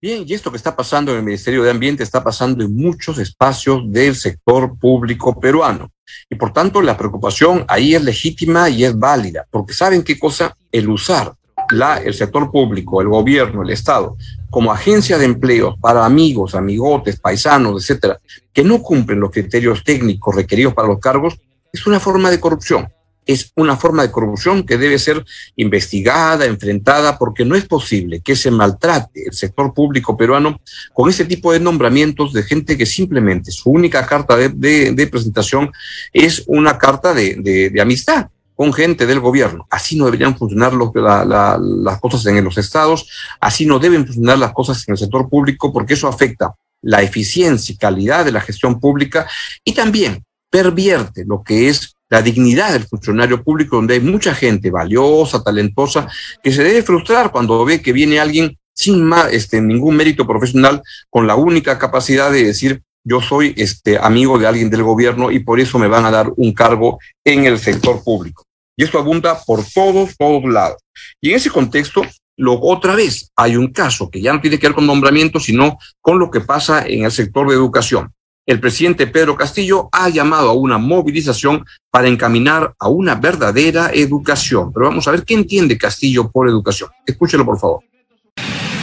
Bien, 0.00 0.24
y 0.26 0.32
esto 0.32 0.50
que 0.50 0.56
está 0.56 0.74
pasando 0.74 1.12
en 1.12 1.18
el 1.18 1.24
Ministerio 1.24 1.62
de 1.64 1.70
Ambiente 1.70 2.02
está 2.02 2.24
pasando 2.24 2.64
en 2.64 2.74
muchos 2.74 3.18
espacios 3.18 3.82
del 3.92 4.14
sector 4.14 4.78
público 4.78 5.38
peruano. 5.38 5.90
Y 6.30 6.36
por 6.36 6.52
tanto, 6.52 6.80
la 6.80 6.96
preocupación 6.96 7.66
ahí 7.68 7.94
es 7.94 8.02
legítima 8.02 8.70
y 8.70 8.84
es 8.84 8.98
válida, 8.98 9.46
porque 9.50 9.74
¿saben 9.74 10.02
qué 10.02 10.18
cosa? 10.18 10.56
El 10.72 10.88
usar 10.88 11.34
la, 11.70 11.98
el 11.98 12.14
sector 12.14 12.50
público, 12.50 13.00
el 13.00 13.08
gobierno, 13.08 13.62
el 13.62 13.70
Estado, 13.70 14.16
como 14.50 14.72
agencia 14.72 15.18
de 15.18 15.24
empleo 15.24 15.76
para 15.80 16.04
amigos, 16.04 16.54
amigotes, 16.54 17.20
paisanos, 17.20 17.82
etcétera, 17.82 18.18
que 18.52 18.64
no 18.64 18.80
cumplen 18.82 19.20
los 19.20 19.30
criterios 19.30 19.84
técnicos 19.84 20.34
requeridos 20.34 20.74
para 20.74 20.88
los 20.88 20.98
cargos, 20.98 21.38
es 21.72 21.86
una 21.86 22.00
forma 22.00 22.30
de 22.30 22.40
corrupción. 22.40 22.88
Es 23.26 23.50
una 23.56 23.76
forma 23.76 24.02
de 24.02 24.12
corrupción 24.12 24.64
que 24.64 24.78
debe 24.78 25.00
ser 25.00 25.24
investigada, 25.56 26.46
enfrentada, 26.46 27.18
porque 27.18 27.44
no 27.44 27.56
es 27.56 27.66
posible 27.66 28.20
que 28.20 28.36
se 28.36 28.52
maltrate 28.52 29.26
el 29.26 29.32
sector 29.32 29.74
público 29.74 30.16
peruano 30.16 30.60
con 30.94 31.10
ese 31.10 31.24
tipo 31.24 31.52
de 31.52 31.58
nombramientos 31.58 32.32
de 32.32 32.44
gente 32.44 32.78
que 32.78 32.86
simplemente 32.86 33.50
su 33.50 33.70
única 33.70 34.06
carta 34.06 34.36
de, 34.36 35.08
presentación 35.10 35.72
es 36.12 36.44
una 36.46 36.78
carta 36.78 37.12
de, 37.12 37.72
amistad 37.80 38.28
con 38.56 38.72
gente 38.72 39.06
del 39.06 39.20
gobierno. 39.20 39.66
Así 39.70 39.96
no 39.96 40.06
deberían 40.06 40.36
funcionar 40.36 40.72
las 40.72 42.00
cosas 42.00 42.26
en 42.26 42.42
los 42.42 42.58
estados, 42.58 43.08
así 43.40 43.66
no 43.66 43.78
deben 43.78 44.06
funcionar 44.06 44.38
las 44.38 44.52
cosas 44.52 44.82
en 44.88 44.92
el 44.92 44.98
sector 44.98 45.28
público, 45.28 45.72
porque 45.72 45.94
eso 45.94 46.08
afecta 46.08 46.54
la 46.82 47.02
eficiencia 47.02 47.72
y 47.72 47.76
calidad 47.76 48.24
de 48.24 48.32
la 48.32 48.40
gestión 48.40 48.80
pública 48.80 49.28
y 49.64 49.72
también 49.74 50.24
pervierte 50.50 51.24
lo 51.26 51.42
que 51.42 51.68
es 51.68 51.94
la 52.08 52.22
dignidad 52.22 52.72
del 52.72 52.84
funcionario 52.84 53.42
público, 53.42 53.76
donde 53.76 53.94
hay 53.94 54.00
mucha 54.00 54.34
gente 54.34 54.70
valiosa, 54.70 55.42
talentosa, 55.42 56.08
que 56.42 56.52
se 56.52 56.62
debe 56.62 56.82
frustrar 56.82 57.30
cuando 57.30 57.64
ve 57.64 57.82
que 57.82 57.92
viene 57.92 58.20
alguien 58.20 58.56
sin 58.72 59.02
más, 59.02 59.32
este, 59.32 59.60
ningún 59.60 59.96
mérito 59.96 60.26
profesional, 60.26 60.82
con 61.10 61.26
la 61.26 61.34
única 61.34 61.78
capacidad 61.78 62.30
de 62.30 62.44
decir 62.44 62.82
yo 63.08 63.20
soy 63.20 63.54
este, 63.56 63.98
amigo 63.98 64.36
de 64.36 64.48
alguien 64.48 64.68
del 64.68 64.82
gobierno 64.82 65.30
y 65.30 65.38
por 65.38 65.60
eso 65.60 65.78
me 65.78 65.86
van 65.86 66.04
a 66.06 66.10
dar 66.10 66.32
un 66.36 66.52
cargo 66.52 66.98
en 67.24 67.44
el 67.44 67.58
sector 67.58 68.02
público. 68.02 68.45
Y 68.76 68.84
esto 68.84 68.98
abunda 68.98 69.38
por 69.44 69.64
todos, 69.64 70.16
todos 70.16 70.44
lados. 70.44 70.76
Y 71.20 71.30
en 71.30 71.36
ese 71.36 71.50
contexto, 71.50 72.02
lo, 72.36 72.60
otra 72.60 72.94
vez 72.94 73.30
hay 73.34 73.56
un 73.56 73.68
caso 73.72 74.10
que 74.10 74.20
ya 74.20 74.32
no 74.32 74.40
tiene 74.40 74.58
que 74.58 74.66
ver 74.66 74.74
con 74.74 74.86
nombramiento, 74.86 75.40
sino 75.40 75.78
con 76.00 76.18
lo 76.18 76.30
que 76.30 76.40
pasa 76.40 76.86
en 76.86 77.04
el 77.04 77.10
sector 77.10 77.48
de 77.48 77.54
educación. 77.54 78.12
El 78.46 78.60
presidente 78.60 79.08
Pedro 79.08 79.34
Castillo 79.34 79.88
ha 79.90 80.08
llamado 80.08 80.50
a 80.50 80.52
una 80.52 80.78
movilización 80.78 81.64
para 81.90 82.06
encaminar 82.06 82.74
a 82.78 82.88
una 82.88 83.16
verdadera 83.16 83.90
educación. 83.92 84.72
Pero 84.72 84.86
vamos 84.86 85.08
a 85.08 85.10
ver 85.10 85.24
qué 85.24 85.34
entiende 85.34 85.76
Castillo 85.76 86.30
por 86.30 86.48
educación. 86.48 86.90
Escúchelo, 87.04 87.44
por 87.44 87.58
favor. 87.58 87.80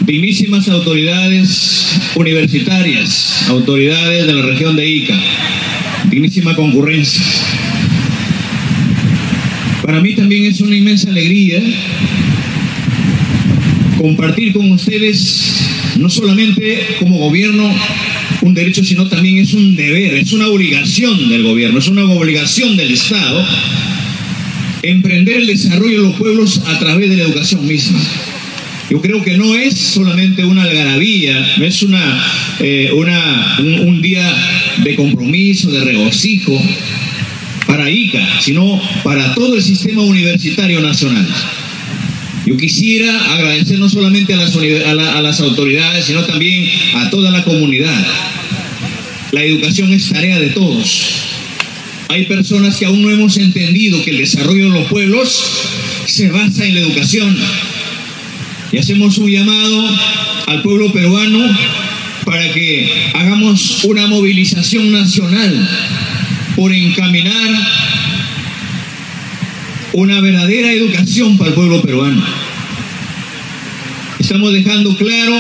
Primísimas 0.05 0.67
autoridades 0.67 2.11
universitarias, 2.15 3.47
autoridades 3.47 4.27
de 4.27 4.33
la 4.33 4.45
región 4.47 4.75
de 4.75 4.85
Ica, 4.85 5.15
primísima 6.09 6.53
concurrencia. 6.55 7.23
Para 9.83 9.99
mí 9.99 10.15
también 10.15 10.45
es 10.45 10.61
una 10.61 10.75
inmensa 10.75 11.09
alegría 11.09 11.61
compartir 13.97 14.53
con 14.53 14.71
ustedes, 14.71 15.95
no 15.97 16.09
solamente 16.09 16.79
como 16.99 17.17
gobierno, 17.17 17.69
un 18.41 18.53
derecho, 18.53 18.83
sino 18.83 19.07
también 19.07 19.37
es 19.37 19.53
un 19.53 19.75
deber, 19.75 20.15
es 20.15 20.31
una 20.33 20.47
obligación 20.47 21.29
del 21.29 21.43
gobierno, 21.43 21.79
es 21.79 21.87
una 21.87 22.03
obligación 22.05 22.75
del 22.75 22.91
Estado, 22.91 23.45
emprender 24.81 25.37
el 25.37 25.47
desarrollo 25.47 26.01
de 26.01 26.07
los 26.07 26.15
pueblos 26.15 26.61
a 26.65 26.79
través 26.79 27.09
de 27.09 27.17
la 27.17 27.23
educación 27.23 27.65
misma. 27.65 27.99
Yo 28.89 29.01
creo 29.01 29.21
que 29.21 29.37
no 29.37 29.55
es 29.55 29.77
solamente 29.77 30.43
una 30.45 30.63
algarabía, 30.63 31.55
no 31.57 31.65
es 31.65 31.81
una, 31.83 32.25
eh, 32.59 32.89
una, 32.93 33.57
un, 33.59 34.01
día 34.01 34.29
de 34.83 34.95
compromiso, 34.95 35.71
de 35.71 35.83
regocijo 35.83 36.61
para 37.67 37.89
ICA, 37.89 38.41
sino 38.41 38.81
para 39.03 39.33
todo 39.33 39.55
el 39.55 39.61
sistema 39.61 40.01
universitario 40.01 40.81
nacional. 40.81 41.27
Yo 42.45 42.57
quisiera 42.57 43.33
agradecer 43.33 43.79
no 43.79 43.87
solamente 43.87 44.33
a 44.33 44.37
las, 44.37 45.39
autoridades, 45.39 46.05
sino 46.05 46.23
también 46.25 46.69
a 46.95 47.09
toda 47.09 47.31
la 47.31 47.43
comunidad. 47.43 48.05
La 49.31 49.43
educación 49.43 49.93
es 49.93 50.09
tarea 50.09 50.39
de 50.39 50.49
todos. 50.49 51.05
Hay 52.09 52.25
personas 52.25 52.75
que 52.75 52.85
aún 52.85 53.01
no 53.01 53.09
hemos 53.09 53.37
entendido 53.37 54.03
que 54.03 54.11
el 54.11 54.17
desarrollo 54.17 54.65
de 54.65 54.79
los 54.79 54.87
pueblos 54.89 55.41
se 56.05 56.29
basa 56.29 56.65
en 56.65 56.75
la 56.75 56.81
educación. 56.81 57.37
Y 58.73 58.77
hacemos 58.77 59.17
un 59.17 59.31
llamado 59.31 59.97
al 60.47 60.61
pueblo 60.63 60.91
peruano 60.91 61.39
para 62.25 62.51
que 62.51 62.91
hagamos 63.13 63.83
una 63.85 64.07
movilización 64.07 64.91
nacional 64.91 65.69
por 66.55 66.71
encaminar 66.73 67.51
una 69.93 70.21
verdadera 70.21 70.71
educación 70.71 71.37
para 71.37 71.49
el 71.49 71.55
pueblo 71.55 71.81
peruano. 71.81 72.23
Estamos 74.19 74.53
dejando 74.53 74.95
claro 74.97 75.35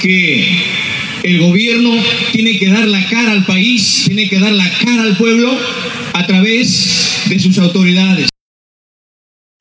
que 0.00 0.58
el 1.22 1.38
gobierno 1.38 1.92
tiene 2.32 2.58
que 2.58 2.68
dar 2.68 2.88
la 2.88 3.04
cara 3.08 3.32
al 3.32 3.44
país, 3.44 4.04
tiene 4.06 4.28
que 4.28 4.38
dar 4.38 4.52
la 4.52 4.70
cara 4.84 5.02
al 5.02 5.16
pueblo 5.16 5.56
a 6.12 6.26
través 6.26 7.26
de 7.28 7.38
sus 7.38 7.58
autoridades. 7.58 8.29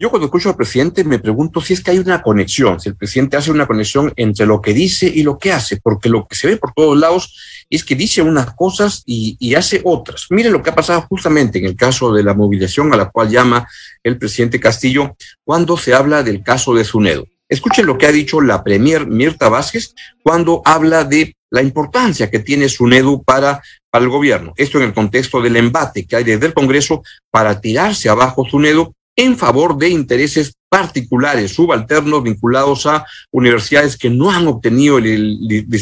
Yo 0.01 0.09
cuando 0.09 0.27
escucho 0.27 0.47
al 0.47 0.55
presidente 0.55 1.03
me 1.03 1.19
pregunto 1.19 1.59
si 1.59 1.73
es 1.73 1.83
que 1.83 1.91
hay 1.91 1.99
una 1.99 2.21
conexión, 2.21 2.79
si 2.79 2.87
el 2.87 2.95
presidente 2.95 3.35
hace 3.35 3.51
una 3.51 3.67
conexión 3.67 4.13
entre 4.15 4.45
lo 4.45 4.61
que 4.61 4.73
dice 4.73 5.11
y 5.13 5.23
lo 5.23 5.37
que 5.37 5.51
hace, 5.51 5.75
porque 5.75 6.07
lo 6.07 6.25
que 6.25 6.37
se 6.37 6.47
ve 6.47 6.55
por 6.55 6.71
todos 6.71 6.97
lados 6.97 7.65
es 7.69 7.83
que 7.83 7.95
dice 7.95 8.21
unas 8.21 8.53
cosas 8.55 9.03
y, 9.05 9.53
hace 9.55 9.81
otras. 9.83 10.27
Mire 10.29 10.51
lo 10.51 10.63
que 10.63 10.69
ha 10.69 10.75
pasado 10.75 11.05
justamente 11.09 11.59
en 11.59 11.65
el 11.65 11.75
caso 11.75 12.13
de 12.13 12.23
la 12.23 12.33
movilización 12.33 12.93
a 12.93 12.95
la 12.95 13.09
cual 13.09 13.29
llama 13.29 13.67
el 14.01 14.17
presidente 14.17 14.57
Castillo 14.57 15.17
cuando 15.43 15.75
se 15.75 15.93
habla 15.93 16.23
del 16.23 16.43
caso 16.43 16.73
de 16.73 16.85
Sunedo. 16.85 17.25
Escuchen 17.49 17.85
lo 17.85 17.97
que 17.97 18.05
ha 18.05 18.11
dicho 18.13 18.39
la 18.39 18.63
premier 18.63 19.05
Mirta 19.05 19.49
Vázquez 19.49 19.93
cuando 20.23 20.61
habla 20.63 21.03
de 21.03 21.35
la 21.49 21.61
importancia 21.61 22.29
que 22.29 22.39
tiene 22.39 22.69
SUNEDU 22.69 23.23
para, 23.23 23.61
para 23.89 24.05
el 24.05 24.09
gobierno. 24.09 24.53
Esto 24.55 24.77
en 24.77 24.85
el 24.85 24.93
contexto 24.93 25.41
del 25.41 25.57
embate 25.57 26.05
que 26.05 26.15
hay 26.15 26.23
desde 26.23 26.45
el 26.45 26.53
Congreso 26.53 27.03
para 27.29 27.59
tirarse 27.59 28.07
abajo 28.07 28.45
SUNEDU 28.49 28.93
en 29.19 29.37
favor 29.37 29.77
de 29.77 29.89
intereses 29.89 30.55
particulares, 30.69 31.51
subalternos 31.51 32.23
vinculados 32.23 32.85
a 32.85 33.05
universidades 33.33 33.97
que 33.97 34.09
no 34.09 34.31
han 34.31 34.47
obtenido 34.47 34.97
el, 34.97 35.39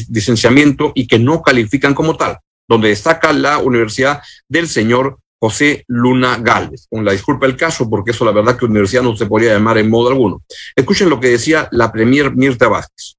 licenciamiento 0.09 0.91
y 0.95 1.05
que 1.05 1.19
no 1.19 1.43
califican 1.43 1.93
como 1.93 2.17
tal, 2.17 2.39
donde 2.67 2.89
destaca 2.89 3.31
la 3.33 3.59
Universidad 3.59 4.21
del 4.49 4.67
señor 4.67 5.19
José 5.39 5.83
Luna 5.87 6.39
Galvez, 6.41 6.87
con 6.89 7.05
la 7.05 7.11
disculpa 7.11 7.45
del 7.45 7.55
caso, 7.55 7.87
porque 7.87 8.09
eso 8.09 8.25
la 8.25 8.31
verdad 8.31 8.57
que 8.57 8.65
universidad 8.65 9.03
no 9.03 9.15
se 9.15 9.27
podría 9.27 9.53
llamar 9.53 9.77
en 9.77 9.91
modo 9.91 10.09
alguno. 10.09 10.41
Escuchen 10.75 11.07
lo 11.07 11.19
que 11.19 11.29
decía 11.29 11.67
la 11.69 11.91
premier 11.91 12.35
Mirta 12.35 12.67
Vázquez. 12.67 13.17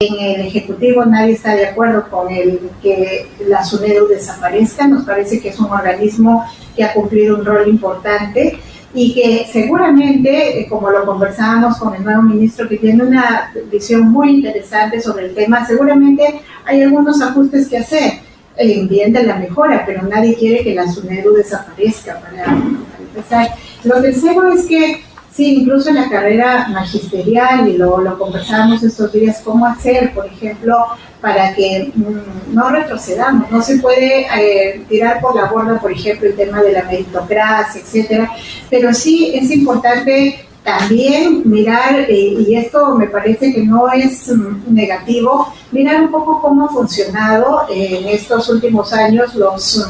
En 0.00 0.18
el 0.18 0.48
Ejecutivo 0.48 1.04
nadie 1.04 1.34
está 1.34 1.54
de 1.54 1.66
acuerdo 1.66 2.10
con 2.10 2.28
el 2.28 2.58
que 2.82 3.28
la 3.46 3.64
SUNEDU 3.64 4.08
desaparezca. 4.08 4.88
Nos 4.88 5.04
parece 5.04 5.40
que 5.40 5.50
es 5.50 5.60
un 5.60 5.70
organismo 5.70 6.44
que 6.74 6.82
ha 6.82 6.92
cumplido 6.92 7.36
un 7.36 7.44
rol 7.44 7.68
importante 7.68 8.58
y 8.94 9.14
que 9.14 9.46
seguramente, 9.50 10.60
eh, 10.60 10.66
como 10.68 10.90
lo 10.90 11.06
conversábamos 11.06 11.78
con 11.78 11.94
el 11.94 12.04
nuevo 12.04 12.22
ministro, 12.22 12.68
que 12.68 12.76
tiene 12.76 13.02
una 13.02 13.52
visión 13.70 14.10
muy 14.10 14.30
interesante 14.30 15.00
sobre 15.00 15.26
el 15.26 15.34
tema, 15.34 15.66
seguramente 15.66 16.40
hay 16.64 16.82
algunos 16.82 17.20
ajustes 17.22 17.68
que 17.68 17.78
hacer 17.78 18.20
en 18.56 18.88
bien 18.88 19.12
la 19.12 19.36
mejora, 19.36 19.84
pero 19.86 20.02
nadie 20.02 20.34
quiere 20.34 20.62
que 20.62 20.74
la 20.74 20.86
SUNEDU 20.86 21.34
desaparezca 21.34 22.20
para, 22.20 22.44
para 22.44 22.58
empezar. 23.00 23.48
Lo 23.84 24.00
tercero 24.02 24.52
es 24.52 24.66
que 24.66 25.02
Sí, 25.34 25.62
incluso 25.62 25.88
en 25.88 25.94
la 25.94 26.10
carrera 26.10 26.68
magisterial, 26.68 27.66
y 27.66 27.78
lo, 27.78 28.02
lo 28.02 28.18
conversábamos 28.18 28.82
estos 28.82 29.10
días, 29.12 29.40
cómo 29.42 29.64
hacer, 29.64 30.12
por 30.12 30.26
ejemplo, 30.26 30.76
para 31.22 31.54
que 31.54 31.90
mm, 31.94 32.54
no 32.54 32.68
retrocedamos. 32.68 33.50
No 33.50 33.62
se 33.62 33.78
puede 33.78 34.26
eh, 34.36 34.84
tirar 34.90 35.22
por 35.22 35.34
la 35.34 35.46
borda, 35.46 35.80
por 35.80 35.90
ejemplo, 35.90 36.28
el 36.28 36.36
tema 36.36 36.60
de 36.60 36.72
la 36.72 36.84
meritocracia, 36.84 37.80
etcétera, 37.80 38.30
pero 38.68 38.92
sí 38.92 39.32
es 39.34 39.50
importante 39.50 40.44
también 40.62 41.42
mirar, 41.46 42.00
eh, 42.08 42.36
y 42.38 42.54
esto 42.54 42.94
me 42.94 43.06
parece 43.06 43.54
que 43.54 43.62
no 43.62 43.90
es 43.90 44.28
mm, 44.28 44.74
negativo, 44.74 45.52
mirar 45.70 46.02
un 46.02 46.10
poco 46.10 46.42
cómo 46.42 46.66
ha 46.66 46.68
funcionado 46.68 47.62
en 47.70 48.06
estos 48.06 48.50
últimos 48.50 48.92
años 48.92 49.34
los, 49.34 49.88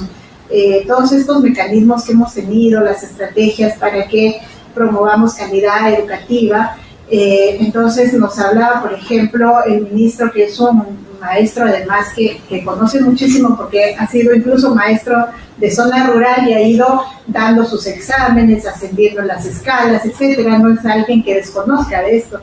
eh, 0.50 0.84
todos 0.86 1.10
estos 1.12 1.40
mecanismos 1.40 2.04
que 2.04 2.12
hemos 2.12 2.32
tenido, 2.32 2.80
las 2.80 3.02
estrategias 3.02 3.76
para 3.78 4.06
que 4.06 4.40
promovamos 4.74 5.34
calidad 5.34 5.92
educativa. 5.92 6.76
Eh, 7.10 7.58
entonces 7.60 8.12
nos 8.14 8.38
hablaba, 8.38 8.82
por 8.82 8.94
ejemplo, 8.94 9.62
el 9.66 9.82
ministro 9.82 10.30
que 10.32 10.44
es 10.44 10.58
un 10.58 11.10
maestro 11.20 11.66
además 11.66 12.08
que, 12.16 12.40
que, 12.48 12.64
conoce 12.64 13.00
muchísimo 13.00 13.56
porque 13.56 13.94
ha 13.96 14.06
sido 14.08 14.34
incluso 14.34 14.74
maestro 14.74 15.26
de 15.56 15.70
zona 15.70 16.08
rural 16.08 16.48
y 16.48 16.54
ha 16.54 16.62
ido 16.62 17.02
dando 17.26 17.64
sus 17.64 17.86
exámenes, 17.86 18.66
ascendiendo 18.66 19.22
las 19.22 19.46
escalas, 19.46 20.04
etcétera. 20.04 20.58
No 20.58 20.72
es 20.72 20.84
alguien 20.84 21.22
que 21.22 21.34
desconozca 21.34 22.02
de 22.02 22.16
esto 22.16 22.40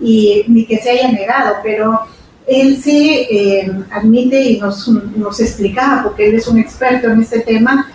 y 0.00 0.44
ni 0.48 0.64
que 0.66 0.78
se 0.78 0.90
haya 0.90 1.12
negado, 1.12 1.56
pero 1.62 2.00
él 2.46 2.80
sí 2.82 3.26
eh, 3.30 3.70
admite 3.90 4.40
y 4.40 4.58
nos, 4.58 4.88
nos 4.88 5.40
explicaba, 5.40 6.02
porque 6.04 6.28
él 6.28 6.34
es 6.34 6.48
un 6.48 6.58
experto 6.58 7.08
en 7.08 7.22
este 7.22 7.40
tema, 7.40 7.92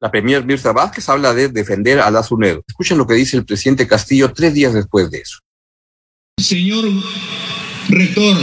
la 0.00 0.10
premier 0.10 0.44
Mirza 0.44 0.72
Vázquez 0.72 1.08
habla 1.08 1.32
de 1.32 1.48
defender 1.48 2.00
a 2.00 2.10
la 2.10 2.22
SUNEDO. 2.22 2.62
Escuchen 2.66 2.98
lo 2.98 3.06
que 3.06 3.14
dice 3.14 3.36
el 3.36 3.44
presidente 3.44 3.86
Castillo 3.86 4.32
tres 4.32 4.54
días 4.54 4.74
después 4.74 5.10
de 5.10 5.18
eso. 5.18 5.38
Señor 6.38 6.84
rector, 7.88 8.36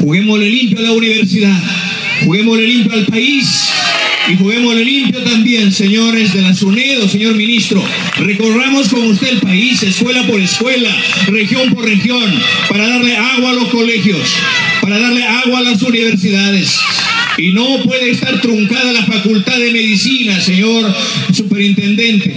juguémosle 0.00 0.50
limpio 0.50 0.78
a 0.80 0.82
la 0.82 0.92
universidad, 0.92 1.62
juguémosle 2.24 2.66
limpio 2.66 2.92
al 2.92 3.06
país 3.06 3.70
y 4.28 4.36
juguémosle 4.36 4.84
limpio 4.84 5.22
también, 5.22 5.72
señores 5.72 6.32
de 6.34 6.42
la 6.42 6.54
SUNEDO, 6.54 7.08
señor 7.08 7.34
ministro. 7.36 7.82
Recorramos 8.16 8.88
con 8.88 9.02
usted 9.02 9.28
el 9.28 9.40
país, 9.40 9.82
escuela 9.82 10.26
por 10.26 10.40
escuela, 10.40 10.90
región 11.28 11.72
por 11.72 11.84
región, 11.84 12.34
para 12.68 12.88
darle 12.88 13.16
agua 13.16 13.50
a 13.50 13.54
los 13.54 13.68
colegios, 13.68 14.34
para 14.82 14.98
darle 14.98 15.24
agua 15.24 15.60
a 15.60 15.62
las 15.62 15.80
universidades 15.82 16.80
y 17.38 17.52
no 17.52 17.82
puede 17.82 18.10
estar 18.10 18.40
truncada 18.40 18.92
la 18.92 19.04
facultad 19.04 19.58
de 19.58 19.70
medicina, 19.70 20.40
señor 20.40 20.92
superintendente. 21.32 22.34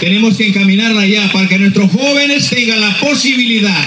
Tenemos 0.00 0.36
que 0.36 0.48
encaminarla 0.48 1.06
ya 1.06 1.30
para 1.32 1.48
que 1.48 1.58
nuestros 1.58 1.90
jóvenes 1.90 2.48
tengan 2.48 2.80
la 2.80 2.96
posibilidad 2.98 3.84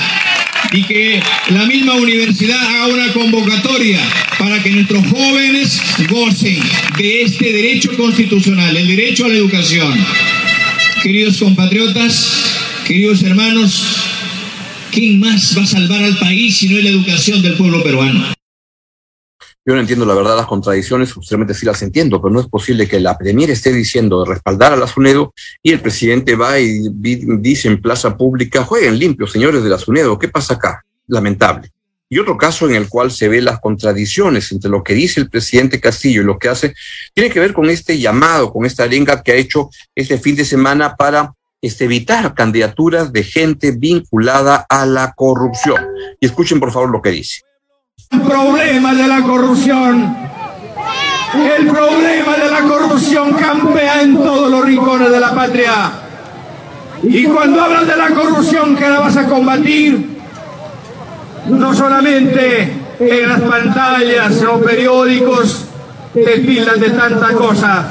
y 0.71 0.83
que 0.83 1.21
la 1.49 1.65
misma 1.65 1.95
universidad 1.95 2.59
haga 2.59 2.87
una 2.87 3.11
convocatoria 3.13 3.99
para 4.37 4.61
que 4.61 4.71
nuestros 4.71 5.05
jóvenes 5.07 5.81
gocen 6.09 6.59
de 6.97 7.21
este 7.23 7.51
derecho 7.51 7.95
constitucional, 7.95 8.75
el 8.75 8.87
derecho 8.87 9.25
a 9.25 9.29
la 9.29 9.35
educación. 9.35 9.93
Queridos 11.01 11.37
compatriotas, 11.37 12.55
queridos 12.85 13.23
hermanos, 13.23 13.83
¿quién 14.91 15.19
más 15.19 15.57
va 15.57 15.63
a 15.63 15.67
salvar 15.67 16.03
al 16.03 16.17
país 16.17 16.57
si 16.57 16.67
no 16.67 16.77
es 16.77 16.83
la 16.83 16.89
educación 16.89 17.41
del 17.41 17.53
pueblo 17.53 17.81
peruano? 17.81 18.38
Yo 19.69 19.75
no 19.75 19.81
entiendo 19.81 20.03
la 20.03 20.15
verdad 20.15 20.35
las 20.35 20.47
contradicciones, 20.47 21.13
posiblemente 21.13 21.53
sí 21.53 21.63
las 21.63 21.83
entiendo, 21.83 22.19
pero 22.19 22.33
no 22.33 22.39
es 22.39 22.47
posible 22.47 22.87
que 22.87 22.99
la 22.99 23.15
Premier 23.15 23.51
esté 23.51 23.71
diciendo 23.71 24.23
de 24.23 24.31
respaldar 24.31 24.73
a 24.73 24.75
la 24.75 24.87
SUNEDO 24.87 25.31
y 25.61 25.71
el 25.71 25.79
presidente 25.79 26.33
va 26.33 26.59
y 26.59 26.89
dice 26.91 27.67
en 27.67 27.79
plaza 27.79 28.17
pública, 28.17 28.63
jueguen 28.63 28.97
limpio, 28.97 29.27
señores 29.27 29.63
de 29.63 29.69
la 29.69 29.77
SUNEDO, 29.77 30.17
¿qué 30.17 30.27
pasa 30.27 30.55
acá? 30.55 30.83
Lamentable. 31.05 31.69
Y 32.09 32.17
otro 32.17 32.35
caso 32.35 32.67
en 32.67 32.73
el 32.73 32.89
cual 32.89 33.11
se 33.11 33.27
ve 33.27 33.43
las 33.43 33.59
contradicciones 33.59 34.51
entre 34.51 34.71
lo 34.71 34.81
que 34.81 34.95
dice 34.95 35.19
el 35.19 35.29
presidente 35.29 35.79
Castillo 35.79 36.23
y 36.23 36.25
lo 36.25 36.39
que 36.39 36.49
hace, 36.49 36.73
tiene 37.13 37.29
que 37.29 37.39
ver 37.39 37.53
con 37.53 37.69
este 37.69 37.99
llamado, 37.99 38.51
con 38.51 38.65
esta 38.65 38.85
arenga 38.85 39.21
que 39.21 39.33
ha 39.33 39.35
hecho 39.35 39.69
este 39.93 40.17
fin 40.17 40.35
de 40.35 40.45
semana 40.45 40.95
para 40.95 41.31
este, 41.61 41.85
evitar 41.85 42.33
candidaturas 42.33 43.13
de 43.13 43.21
gente 43.21 43.69
vinculada 43.69 44.65
a 44.67 44.87
la 44.87 45.13
corrupción. 45.15 45.85
Y 46.19 46.25
escuchen 46.25 46.59
por 46.59 46.71
favor 46.71 46.89
lo 46.89 47.03
que 47.03 47.11
dice. 47.11 47.41
El 48.11 48.21
problema 48.21 48.93
de 48.93 49.07
la 49.07 49.21
corrupción, 49.21 50.17
el 51.57 51.67
problema 51.67 52.37
de 52.37 52.49
la 52.49 52.61
corrupción 52.61 53.33
campea 53.33 54.01
en 54.01 54.15
todos 54.17 54.49
los 54.49 54.65
rincones 54.65 55.11
de 55.11 55.19
la 55.19 55.33
patria. 55.33 55.91
Y 57.03 57.25
cuando 57.25 57.61
hablas 57.61 57.87
de 57.87 57.95
la 57.95 58.09
corrupción 58.09 58.75
que 58.75 58.89
la 58.89 58.99
vas 58.99 59.17
a 59.17 59.25
combatir, 59.27 60.19
no 61.47 61.73
solamente 61.73 62.73
en 62.99 63.29
las 63.29 63.41
pantallas 63.41 64.43
o 64.43 64.59
periódicos 64.59 65.65
te 66.13 66.39
tildan 66.39 66.79
de 66.79 66.89
tanta 66.89 67.33
cosa. 67.33 67.85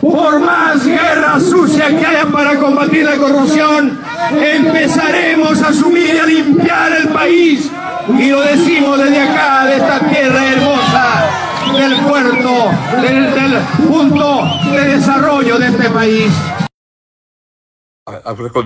Por 0.00 0.40
más 0.40 0.84
guerra 0.84 1.38
sucia 1.38 1.88
que 1.88 2.04
haya 2.04 2.26
para 2.26 2.58
combatir 2.58 3.04
la 3.04 3.16
corrupción, 3.16 4.00
empezaremos 4.32 5.62
a 5.62 5.68
asumir 5.68 6.14
y 6.14 6.18
a 6.18 6.26
limpiar 6.26 6.92
el 6.92 7.08
país. 7.08 7.70
Y 8.08 8.30
lo 8.30 8.40
decimos 8.40 8.98
desde 8.98 9.20
acá, 9.20 9.66
de 9.66 9.76
esta 9.76 10.00
tierra 10.08 10.52
hermosa, 10.52 11.30
del 11.78 12.00
puerto, 12.00 12.70
del, 13.00 13.34
del 13.34 13.58
punto 13.88 14.42
de 14.72 14.96
desarrollo 14.96 15.58
de 15.58 15.66
este 15.68 15.90
país 15.90 16.32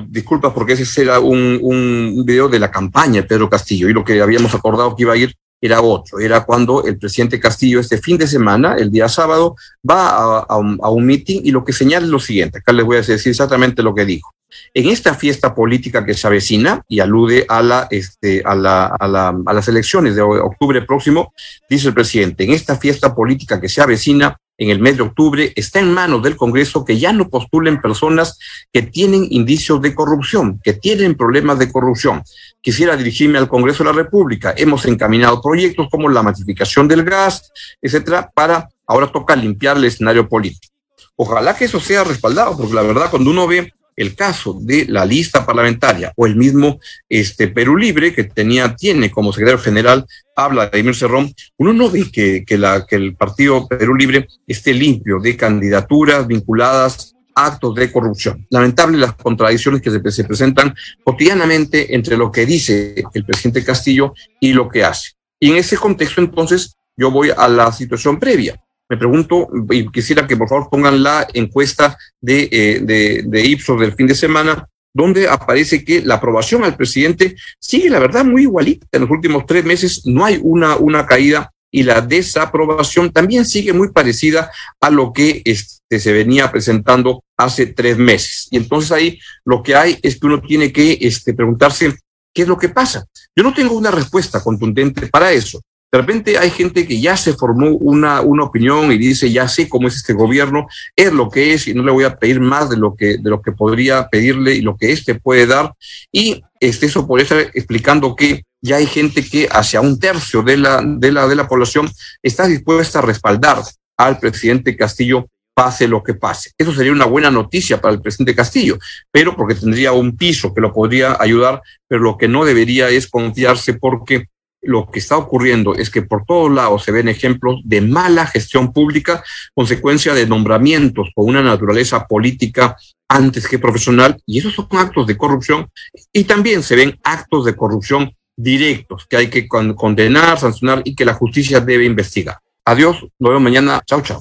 disculpas 0.09 0.52
porque 0.52 0.73
ese 0.73 1.02
era 1.02 1.21
un, 1.21 1.59
un 1.62 2.25
video 2.25 2.49
de 2.49 2.59
la 2.59 2.71
campaña 2.71 3.23
de 3.23 3.28
Pedro 3.28 3.50
Castillo 3.50 3.88
y 3.88 3.93
lo 3.93 4.05
que 4.05 4.21
habíamos 4.21 4.55
acordado 4.55 4.97
que 4.97 5.02
iba 5.02 5.12
a 5.12 5.16
ir 5.16 5.35
era 5.61 5.81
otro, 5.81 6.21
era 6.21 6.45
cuando 6.45 6.85
el 6.85 6.99
presidente 6.99 7.40
Castillo 7.40 7.81
este 7.81 7.99
fin 7.99 8.19
de 8.19 8.26
semana, 8.26 8.76
el 8.76 8.90
día 8.90 9.09
sábado, 9.09 9.57
va 9.88 10.11
a, 10.11 10.38
a 10.40 10.57
un, 10.57 10.78
a 10.83 10.90
un 10.90 11.07
meeting 11.07 11.40
y 11.45 11.50
lo 11.50 11.64
que 11.64 11.73
señala 11.73 12.05
es 12.05 12.11
lo 12.11 12.21
siguiente, 12.21 12.59
acá 12.59 12.73
les 12.73 12.85
voy 12.85 12.97
a 12.97 13.00
decir 13.00 13.31
exactamente 13.31 13.83
lo 13.83 13.95
que 13.95 14.05
dijo. 14.05 14.36
En 14.75 14.88
esta 14.88 15.14
fiesta 15.14 15.54
política 15.54 16.04
que 16.04 16.14
se 16.14 16.26
avecina 16.26 16.82
y 16.88 17.00
alude 17.00 17.46
a, 17.48 17.62
la, 17.62 17.86
este, 17.90 18.42
a, 18.44 18.54
la, 18.54 18.86
a, 18.86 19.08
la, 19.08 19.36
a 19.46 19.52
las 19.52 19.68
elecciones 19.68 20.14
de 20.14 20.22
octubre 20.22 20.82
próximo, 20.82 21.32
dice 21.68 21.88
el 21.88 21.94
presidente, 21.94 22.44
en 22.44 22.50
esta 22.50 22.76
fiesta 22.76 23.14
política 23.14 23.60
que 23.60 23.68
se 23.68 23.80
avecina, 23.80 24.38
en 24.58 24.70
el 24.70 24.78
mes 24.78 24.96
de 24.96 25.02
octubre, 25.02 25.52
está 25.54 25.80
en 25.80 25.92
manos 25.92 26.22
del 26.22 26.36
Congreso 26.36 26.84
que 26.84 26.98
ya 26.98 27.12
no 27.12 27.28
postulen 27.28 27.80
personas 27.80 28.38
que 28.72 28.82
tienen 28.82 29.26
indicios 29.30 29.82
de 29.82 29.94
corrupción, 29.94 30.60
que 30.64 30.72
tienen 30.72 31.14
problemas 31.14 31.58
de 31.58 31.70
corrupción. 31.70 32.22
Quisiera 32.62 32.96
dirigirme 32.96 33.38
al 33.38 33.48
Congreso 33.48 33.84
de 33.84 33.90
la 33.90 33.96
República. 33.96 34.54
Hemos 34.56 34.86
encaminado 34.86 35.42
proyectos 35.42 35.88
como 35.90 36.08
la 36.08 36.22
masificación 36.22 36.88
del 36.88 37.04
gas, 37.04 37.52
etcétera, 37.82 38.30
para 38.34 38.68
ahora 38.86 39.12
toca 39.12 39.36
limpiar 39.36 39.76
el 39.76 39.84
escenario 39.84 40.28
político. 40.28 40.72
Ojalá 41.16 41.56
que 41.56 41.64
eso 41.64 41.80
sea 41.80 42.04
respaldado, 42.04 42.56
porque 42.56 42.75
la 42.75 42.82
verdad, 42.82 43.10
cuando 43.10 43.30
uno 43.30 43.46
ve 43.46 43.72
el 43.96 44.14
caso 44.14 44.58
de 44.60 44.86
la 44.86 45.04
lista 45.04 45.44
parlamentaria 45.44 46.12
o 46.16 46.26
el 46.26 46.36
mismo 46.36 46.78
este, 47.08 47.48
Perú 47.48 47.76
Libre 47.76 48.14
que 48.14 48.24
tenía, 48.24 48.76
tiene 48.76 49.10
como 49.10 49.32
secretario 49.32 49.58
general, 49.58 50.06
habla 50.36 50.66
de 50.68 50.78
Emir 50.78 50.94
Cerrón, 50.94 51.32
uno 51.56 51.72
no 51.72 51.90
ve 51.90 52.10
que, 52.12 52.44
que, 52.44 52.58
la, 52.58 52.86
que 52.86 52.96
el 52.96 53.16
partido 53.16 53.66
Perú 53.66 53.94
Libre 53.94 54.28
esté 54.46 54.74
limpio 54.74 55.18
de 55.18 55.36
candidaturas 55.36 56.26
vinculadas 56.26 57.14
actos 57.34 57.74
de 57.74 57.92
corrupción. 57.92 58.46
Lamentable 58.50 58.98
las 58.98 59.14
contradicciones 59.14 59.82
que 59.82 59.90
se, 59.90 60.11
se 60.11 60.24
presentan 60.24 60.74
cotidianamente 61.04 61.94
entre 61.94 62.16
lo 62.16 62.30
que 62.30 62.46
dice 62.46 63.02
el 63.12 63.24
presidente 63.24 63.64
Castillo 63.64 64.14
y 64.40 64.52
lo 64.52 64.68
que 64.68 64.85
hace. 64.85 65.12
Y 65.38 65.50
en 65.50 65.56
ese 65.59 65.76
contexto, 65.76 66.20
entonces, 66.20 66.76
yo 66.96 67.11
voy 67.11 67.30
a 67.37 67.46
la 67.46 67.70
situación 67.72 68.18
previa 68.18 68.59
me 68.88 68.96
pregunto, 68.96 69.49
y 69.70 69.90
quisiera 69.90 70.27
que 70.27 70.37
por 70.37 70.49
favor 70.49 70.68
pongan 70.70 71.03
la 71.03 71.27
encuesta 71.35 71.96
de, 72.20 72.49
eh, 72.51 72.81
de, 72.83 73.25
de 73.27 73.46
Ipsos 73.46 73.81
del 73.81 73.94
fin 73.94 74.07
de 74.07 74.14
semana, 74.14 74.68
donde 74.94 75.29
aparece 75.29 75.85
que 75.85 76.01
la 76.03 76.14
aprobación 76.14 76.64
al 76.64 76.77
presidente 76.77 77.37
sigue, 77.59 77.90
la 77.90 77.99
verdad, 77.99 78.25
muy 78.25 78.42
igualita. 78.42 78.87
En 78.92 79.03
los 79.03 79.11
últimos 79.11 79.44
tres 79.44 79.64
meses 79.64 80.07
no 80.07 80.25
hay 80.25 80.40
una, 80.42 80.77
una 80.77 81.05
caída 81.05 81.53
y 81.70 81.83
la 81.83 82.01
desaprobación 82.01 83.12
también 83.12 83.44
sigue 83.44 83.75
muy 83.75 83.90
parecida 83.90 84.51
a 84.81 84.88
lo 84.88 85.12
que 85.12 85.42
este, 85.44 86.01
se 86.01 86.12
venía 86.12 86.51
presentando 86.51 87.22
hace 87.37 87.66
tres 87.66 87.99
meses. 87.99 88.49
Y 88.51 88.57
entonces 88.57 88.92
ahí 88.92 89.18
lo 89.44 89.62
que 89.62 89.75
hay 89.75 89.99
es 90.03 90.18
que 90.18 90.27
uno 90.27 90.40
tiene 90.40 90.72
que 90.72 90.96
este, 91.03 91.35
preguntarse 91.35 91.94
qué 92.33 92.42
es 92.42 92.49
lo 92.49 92.57
que 92.57 92.70
pasa. 92.70 93.05
Yo 93.37 93.42
no 93.42 93.53
tengo 93.53 93.77
una 93.77 93.90
respuesta 93.90 94.42
contundente 94.42 95.09
para 95.09 95.33
eso. 95.33 95.61
De 95.92 95.99
repente 95.99 96.37
hay 96.37 96.51
gente 96.51 96.87
que 96.87 97.01
ya 97.01 97.16
se 97.16 97.35
formó 97.35 97.70
una, 97.70 98.20
una 98.20 98.44
opinión 98.44 98.90
y 98.90 98.99
dice, 98.99 99.31
ya 99.31 99.49
sé 99.49 99.68
cómo 99.68 99.88
es 99.88 99.96
este 99.96 100.12
gobierno, 100.12 100.66
es 100.96 101.12
lo 101.12 101.31
que 101.31 101.55
es 101.55 101.68
y 101.68 101.75
no 101.75 101.85
le 101.85 101.92
voy 101.92 102.05
a 102.05 102.16
pedir 102.16 102.40
más 102.40 102.68
de 102.68 102.77
lo 102.77 102.96
que, 102.96 103.18
de 103.18 103.31
lo 103.31 103.40
que 103.40 103.53
podría 103.53 104.09
pedirle 104.09 104.55
y 104.55 104.62
lo 104.62 104.77
que 104.77 104.92
éste 104.92 105.14
puede 105.14 105.46
dar. 105.46 105.72
Y 106.11 106.42
este, 106.61 106.87
eso 106.87 107.07
por 107.07 107.20
estar 107.20 107.38
explicando 107.38 108.16
que 108.16 108.42
ya 108.61 108.77
hay 108.77 108.87
gente 108.87 109.25
que 109.25 109.49
hacia 109.51 109.81
un 109.81 109.99
tercio 109.99 110.42
de 110.42 110.57
la, 110.57 110.83
de 110.85 111.12
la, 111.12 111.29
de 111.29 111.37
la 111.37 111.46
población 111.46 111.88
está 112.22 112.46
dispuesta 112.46 112.99
a 112.99 113.03
respaldar 113.03 113.62
al 113.96 114.18
presidente 114.18 114.77
Castillo 114.77 115.27
pase 115.55 115.88
lo 115.88 116.03
que 116.03 116.12
pase. 116.12 116.51
Eso 116.59 116.75
sería 116.75 116.92
una 116.92 117.07
buena 117.07 117.31
noticia 117.31 117.81
para 117.81 117.94
el 117.94 118.03
presidente 118.03 118.35
Castillo, 118.35 118.79
pero 119.11 119.35
porque 119.35 119.55
tendría 119.55 119.92
un 119.92 120.14
piso 120.14 120.53
que 120.53 120.61
lo 120.61 120.70
podría 120.70 121.16
ayudar, 121.18 121.62
pero 121.88 122.03
lo 122.03 122.18
que 122.18 122.29
no 122.29 122.44
debería 122.44 122.90
es 122.90 123.07
confiarse 123.07 123.72
porque 123.72 124.27
lo 124.66 124.90
que 124.90 124.98
está 124.98 125.16
ocurriendo 125.16 125.74
es 125.74 125.90
que 125.90 126.02
por 126.02 126.24
todos 126.24 126.50
lados 126.50 126.85
se 126.85 126.92
ven 126.92 127.09
ejemplos 127.09 127.61
de 127.64 127.81
mala 127.81 128.26
gestión 128.26 128.72
pública, 128.72 129.22
consecuencia 129.55 130.14
de 130.14 130.26
nombramientos 130.26 131.11
con 131.14 131.26
una 131.26 131.42
naturaleza 131.42 132.07
política 132.07 132.76
antes 133.09 133.46
que 133.46 133.59
profesional, 133.59 134.20
y 134.26 134.38
esos 134.38 134.55
son 134.55 134.66
actos 134.72 135.07
de 135.07 135.16
corrupción, 135.16 135.68
y 136.12 136.24
también 136.24 136.62
se 136.62 136.76
ven 136.76 136.98
actos 137.05 137.44
de 137.44 137.55
corrupción 137.55 138.12
directos 138.37 139.07
que 139.07 139.16
hay 139.16 139.31
que 139.31 139.48
condenar, 139.48 140.38
sancionar 140.38 140.83
y 140.85 140.94
que 140.94 141.05
la 141.05 141.14
justicia 141.14 141.61
debe 141.61 141.85
investigar. 141.85 142.38
Adiós, 142.64 143.00
nos 143.18 143.31
vemos 143.31 143.42
mañana. 143.42 143.81
Chao, 143.87 144.02
chao. 144.02 144.20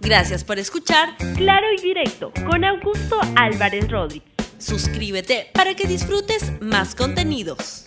Gracias 0.00 0.44
por 0.44 0.58
escuchar 0.58 1.16
Claro 1.36 1.66
y 1.76 1.80
Directo 1.80 2.32
con 2.46 2.64
Augusto 2.64 3.20
Álvarez 3.36 3.90
Rodríguez. 3.90 4.30
Suscríbete 4.58 5.48
para 5.54 5.74
que 5.74 5.86
disfrutes 5.86 6.52
más 6.60 6.94
contenidos. 6.94 7.84